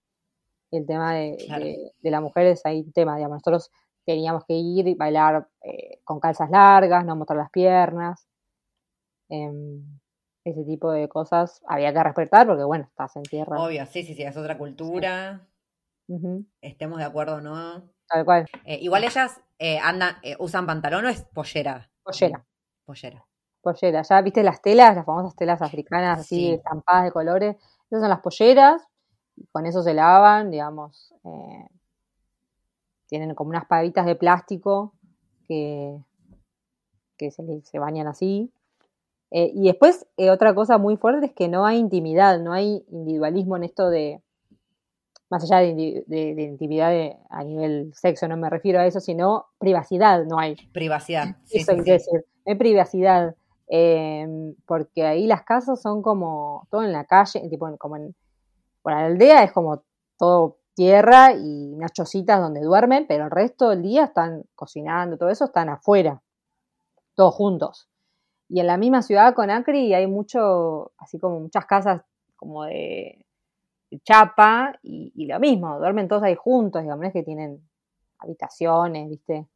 [0.71, 3.71] el tema de, las mujeres, hay un tema, digamos, nosotros
[4.05, 8.27] teníamos que ir y bailar eh, con calzas largas, no mostrar las piernas,
[9.29, 9.99] em,
[10.43, 13.61] ese tipo de cosas había que respetar porque, bueno, estás en tierra.
[13.61, 15.47] Obvio, sí, sí, sí, es otra cultura,
[16.61, 17.83] estemos de acuerdo o no.
[18.07, 18.47] Tal cual.
[18.65, 21.91] Eh, igual ellas eh, andan, usan pantalón o es pollera.
[22.01, 22.43] Pollera.
[22.85, 23.25] Pollera.
[23.61, 27.55] Pollera, ya viste las telas, las famosas telas africanas así estampadas de colores,
[27.89, 28.88] esas son las polleras,
[29.51, 31.67] con eso se lavan, digamos, eh,
[33.07, 34.93] tienen como unas pavitas de plástico
[35.47, 35.97] que,
[37.17, 38.51] que se, bañan así.
[39.31, 42.85] Eh, y después, eh, otra cosa muy fuerte es que no hay intimidad, no hay
[42.89, 44.21] individualismo en esto de,
[45.29, 46.03] más allá de,
[46.37, 46.91] intimidad
[47.29, 50.55] a nivel sexo, no me refiero a eso, sino privacidad, no hay.
[50.71, 51.37] Privacidad.
[51.45, 53.35] Sí, eso quiere decir, no hay privacidad,
[54.65, 58.15] porque ahí las casas son como todo en la calle, tipo como en,
[58.83, 59.83] bueno, la aldea es como
[60.17, 65.29] todo tierra y unas chocitas donde duermen, pero el resto del día están cocinando, todo
[65.29, 66.21] eso están afuera,
[67.15, 67.89] todos juntos.
[68.47, 72.01] Y en la misma ciudad con Acri hay mucho, así como muchas casas
[72.35, 73.25] como de,
[74.03, 77.61] chapa y, lo mismo, duermen todos ahí juntos, digamos, es que tienen
[78.19, 79.47] habitaciones, ¿viste?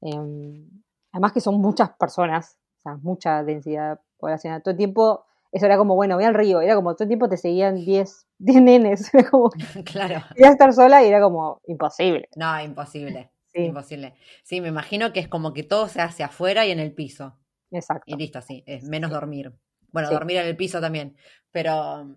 [0.00, 0.68] Em,
[1.12, 4.62] además que son muchas personas, o sea, mucha densidad poblacional.
[4.62, 7.28] Todo el tiempo eso era como, bueno, voy al río, era como todo el tiempo
[7.28, 9.50] te seguían 10, 10 nenes, era como,
[9.84, 10.22] claro.
[10.36, 12.28] Iba a estar sola y era como imposible.
[12.36, 14.14] No, imposible, imposible.
[14.44, 17.36] Sí, me imagino que es como que todo se hace afuera y en el piso.
[17.70, 18.04] Exacto.
[18.06, 19.52] Y listo, sí, es menos dormir.
[19.92, 21.16] Bueno, dormir en el piso también,
[21.50, 22.16] pero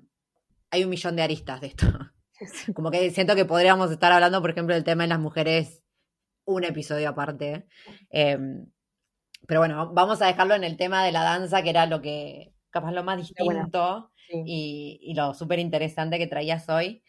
[0.70, 1.88] hay un millón de aristas de esto.
[2.76, 5.82] Como que siento que podríamos estar hablando, por ejemplo, del tema de las mujeres,
[6.46, 7.68] un episodio aparte.
[8.10, 8.68] Em,
[9.48, 12.54] pero bueno, vamos a dejarlo en el tema de la danza, que era lo que,
[12.74, 17.03] capaz lo más distinto y, y, lo súper interesante que traías hoy.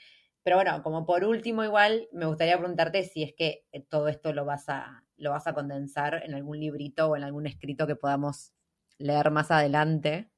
[0.44, 4.34] Pero bueno, como por último igual, me gustaría preguntarte si es que eh, todo esto
[4.34, 7.96] lo vas a, lo vas a condensar en algún librito o en algún escrito que
[7.96, 8.52] podamos
[8.98, 10.30] leer más adelante.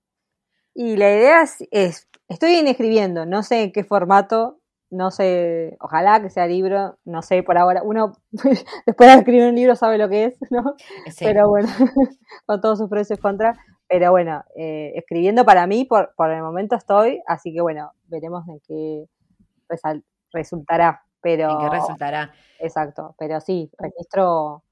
[0.75, 4.61] Y la idea es, estoy escribiendo, no sé en qué formato,
[4.91, 7.83] no sé, ojalá que sea libro, no sé por ahora.
[7.83, 8.13] Uno
[8.87, 10.77] después de escribir un libro sabe lo que es, ¿no?
[11.19, 11.69] Pero bueno,
[12.47, 13.57] con todos sus precios contra.
[13.89, 18.45] Pero bueno, eh, escribiendo para mí por, por el momento estoy, así que bueno, veremos
[18.47, 19.07] de qué
[20.33, 21.03] resultará.
[21.21, 22.33] Pero, ¿En qué resultará?
[22.59, 24.63] Exacto, pero sí, registro.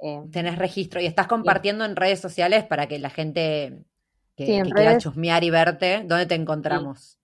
[0.00, 3.84] Eh, Tenés registro y estás compartiendo en redes sociales para que la gente
[4.36, 7.16] que, quiera chusmear y verte, ¿dónde te encontramos?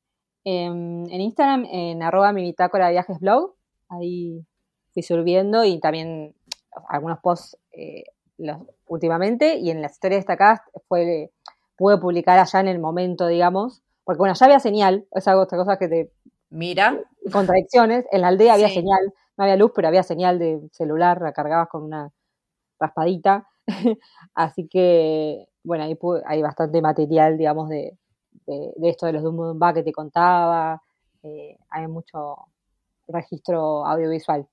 [0.47, 3.55] en Instagram, en arroba mi bitácora viajes blog,
[3.89, 4.45] ahí
[4.93, 6.35] fui subiendo y también
[6.89, 8.05] algunos posts eh,
[8.87, 11.31] últimamente y en las historias destacadas fue,
[11.77, 15.59] pude publicar allá en el momento, digamos, porque bueno, ya había señal, es algo, otra
[15.59, 16.13] cosa que te...
[16.51, 17.01] Mira.
[17.33, 21.33] Contradicciones, en la aldea había señal, no había luz, pero había señal de celular, la
[21.33, 22.13] cargabas con una
[22.79, 23.49] raspadita,
[24.35, 27.97] así que bueno, ahí hay bastante material, digamos, de,
[28.47, 30.83] de, esto de los Dumba que te contaba,
[31.23, 32.37] eh, hay mucho
[33.09, 34.47] registro audiovisual.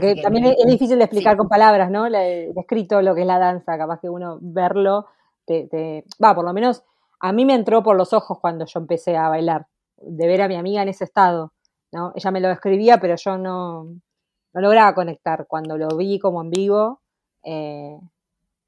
[0.00, 2.08] Porque también es, difícil de explicar con palabras, ¿no?
[2.08, 5.06] Le, escrito lo que es la danza, capaz que uno verlo,
[5.46, 6.82] te, va, por lo menos
[7.20, 9.66] a mí me entró por los ojos cuando yo empecé a bailar,
[9.96, 11.52] de ver a mi amiga en ese estado,
[11.92, 12.12] ¿no?
[12.14, 15.46] Ella me lo escribía, pero yo no, no lograba conectar.
[15.46, 17.00] Cuando lo vi como en vivo,
[17.44, 17.96] eh,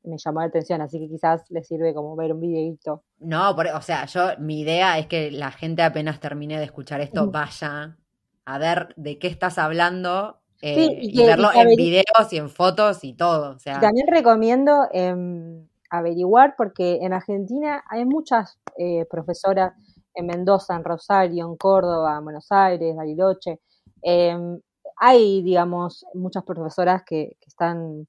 [0.04, 3.02] me llamó la atención, así que quizás le sirve como ver un videito.
[3.18, 7.30] No, o sea, yo mi idea es que la gente apenas termine de escuchar esto
[7.30, 7.96] vaya
[8.44, 13.14] a ver de qué estás hablando eh, y, verlo en videos y en fotos y
[13.14, 13.56] todo.
[13.64, 19.72] También recomiendo em, averiguar porque en Argentina hay muchas eh, profesoras
[20.14, 23.60] en Mendoza, en Rosario, en Córdoba, en Buenos Aires, Bariloche.
[24.02, 24.60] Em,
[24.96, 28.06] hay, digamos, muchas profesoras que, que están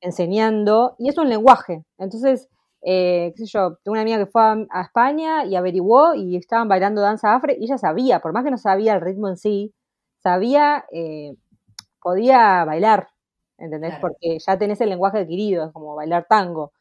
[0.00, 1.84] enseñando y es un lenguaje.
[1.98, 2.48] Entonces,
[2.84, 6.68] eh, qué sé yo, tengo una amiga que fue a, España y averiguó y estaban
[6.68, 9.72] bailando danza afro y ella sabía, por más que no sabía el ritmo en sí,
[10.18, 11.36] sabía, eh,
[12.02, 13.08] podía bailar,
[13.58, 13.94] ¿entendés?
[14.00, 16.72] Porque ya tenés el lenguaje adquirido, es como bailar tango.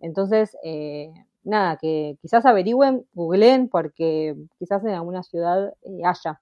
[0.00, 1.12] Entonces, eh,
[1.44, 5.72] nada, que quizás averigüen, googleen, porque quizás en alguna ciudad
[6.04, 6.40] haya.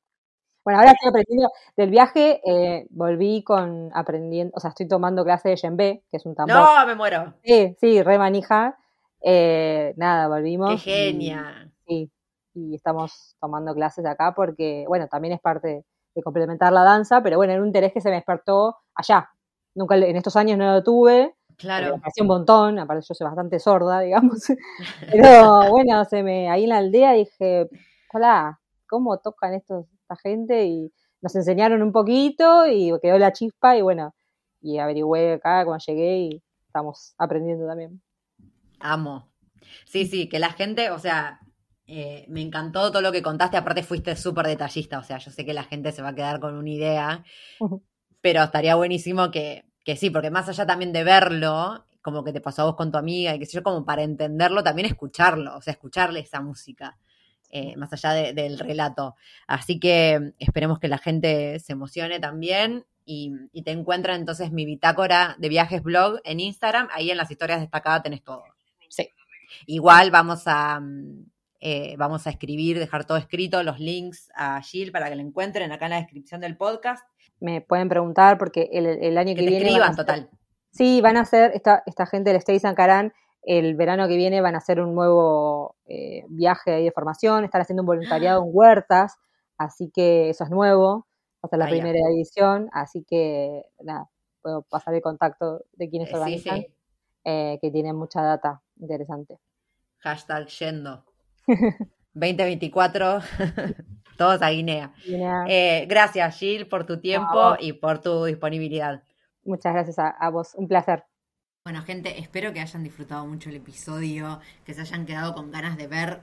[0.64, 5.50] Bueno, ahora estoy aprendiendo del viaje, eh, volví con aprendiendo, o sea, estoy tomando clase
[5.50, 6.56] de yembe, que es un tambor.
[6.56, 7.34] No, me muero.
[7.42, 8.78] Sí, sí, re manija.
[9.20, 10.82] Eh, nada, volvimos.
[10.82, 11.70] Qué genia.
[11.86, 12.10] sí,
[12.54, 15.84] y estamos tomando clases acá porque, bueno, también es parte
[16.14, 19.30] de, complementar la danza, pero bueno, era un interés que se me despertó allá.
[19.74, 21.34] Nunca en estos años no lo tuve.
[21.56, 21.98] Claro.
[21.98, 24.46] Me hacía un montón, aparte yo soy bastante sorda, digamos.
[25.12, 27.68] Pero bueno, se me, ahí en la aldea dije,
[28.12, 29.86] hola, ¿cómo tocan estos
[30.16, 34.14] gente y nos enseñaron un poquito y quedó la chispa y bueno,
[34.60, 38.02] y averigüé acá cuando llegué y estamos aprendiendo también.
[38.80, 39.30] Amo.
[39.86, 41.40] Sí, sí, que la gente, o sea,
[41.94, 45.44] eh, me encantó todo lo que contaste, aparte fuiste súper detallista, o sea, yo sé
[45.44, 47.22] que la gente se va a quedar con una idea,
[48.22, 52.40] pero estaría buenísimo que, que sí, porque más allá también de verlo, como que te
[52.40, 55.54] pasó a vos con tu amiga y que sé yo, como para entenderlo, también escucharlo,
[55.54, 56.96] o sea, escucharle esa música.
[57.50, 59.14] Eh, más allá del relato.
[59.46, 63.30] Así que esperemos que la gente se emocione también y,
[63.62, 68.02] te encuentren entonces mi bitácora de viajes blog en Instagram, ahí en las historias destacadas
[68.02, 68.44] tenés todo.
[68.88, 69.10] Sí.
[69.66, 71.26] Igual vamos a, mm,
[71.62, 75.70] eh, vamos a escribir, dejar todo escrito, los links a Jill para que lo encuentren
[75.70, 77.06] acá en la descripción del podcast.
[77.40, 79.66] Me pueden preguntar porque el, año que, viene...
[79.66, 80.28] Escriban, total.
[80.72, 84.54] Sí, van a ser, esta, esta gente del Stay Sankarán el verano que viene van
[84.54, 89.16] a hacer un nuevo eh, viaje de formación, están haciendo un voluntariado en huertas,
[89.58, 91.06] así que eso es nuevo,
[91.36, 94.08] va a ser la primera edición, así que nada,
[94.40, 96.62] puedo pasar el contacto de quienes eh, organizan,
[97.24, 99.38] que tienen mucha data interesante.
[99.98, 101.04] Hashtag yendo.
[102.14, 103.20] 2024,
[104.16, 104.92] todos a Guinea.
[105.88, 109.02] gracias, Gil, por tu tiempo y por tu disponibilidad.
[109.44, 111.04] Muchas gracias a vos, un placer.
[111.64, 115.76] Bueno, gente, espero que hayan disfrutado mucho el episodio, que se hayan quedado con ganas
[115.76, 116.20] de ver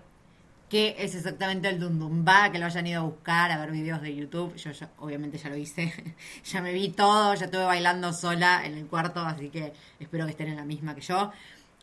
[0.67, 4.13] qué es exactamente el Dundumba, que lo hayan ido a buscar, a ver videos de
[4.13, 4.53] YouTube.
[4.57, 5.93] Yo obviamente ya lo hice,
[6.43, 10.31] ya me vi todo, ya estuve bailando sola en el cuarto, así que espero que
[10.31, 11.31] estén en la misma que yo.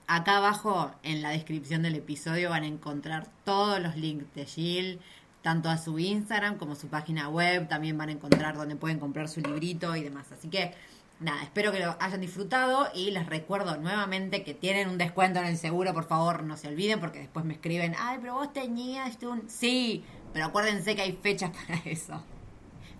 [0.07, 5.01] Acá abajo en la descripción del episodio van a encontrar todos los links de Jill,
[5.43, 7.69] tanto a su Instagram como su página web.
[7.69, 10.31] También van a encontrar donde pueden comprar su librito y demás.
[10.33, 10.75] Así que
[11.21, 15.47] nada, espero que lo hayan disfrutado y les recuerdo nuevamente que tienen un descuento en
[15.47, 19.23] el seguro, por favor no se olviden porque después me escriben, ay, pero vos tenías
[19.23, 19.49] un...
[19.49, 22.23] Sí, pero acuérdense que hay fechas para eso.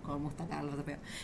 [0.07, 0.75] Como me gusta Carlos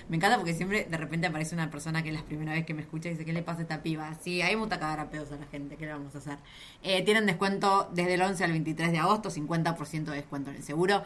[0.09, 2.75] Me encanta porque siempre de repente aparece una persona que es la primera vez que
[2.75, 4.13] me escucha y dice, ¿qué le pasa a esta piba?
[4.21, 6.39] Sí, hay mucha cagar a pedos a la gente, ¿qué le vamos a hacer?
[6.83, 10.63] Eh, tienen descuento desde el 11 al 23 de agosto, 50% de descuento en el
[10.63, 11.03] seguro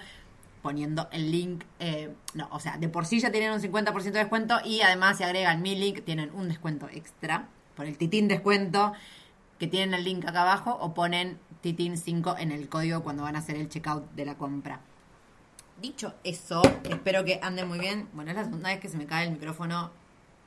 [0.62, 4.18] poniendo el link, eh, no, o sea, de por sí ya tienen un 50% de
[4.18, 7.46] descuento y además si agregan mi link tienen un descuento extra
[7.76, 8.92] por el titín descuento
[9.60, 13.36] que tienen el link acá abajo o ponen titín 5 en el código cuando van
[13.36, 14.80] a hacer el checkout de la compra.
[15.80, 18.08] Dicho eso, espero que anden muy bien.
[18.14, 19.90] Bueno, es la segunda vez que se me cae el micrófono.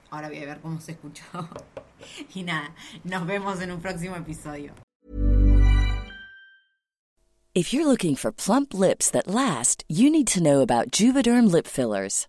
[0.09, 1.23] Ahora voy a ver cómo se escuchó.
[2.33, 2.73] y nada,
[3.03, 4.73] nos vemos en un próximo episodio.
[7.53, 11.67] If you're looking for plump lips that last, you need to know about Juvederm lip
[11.67, 12.28] fillers.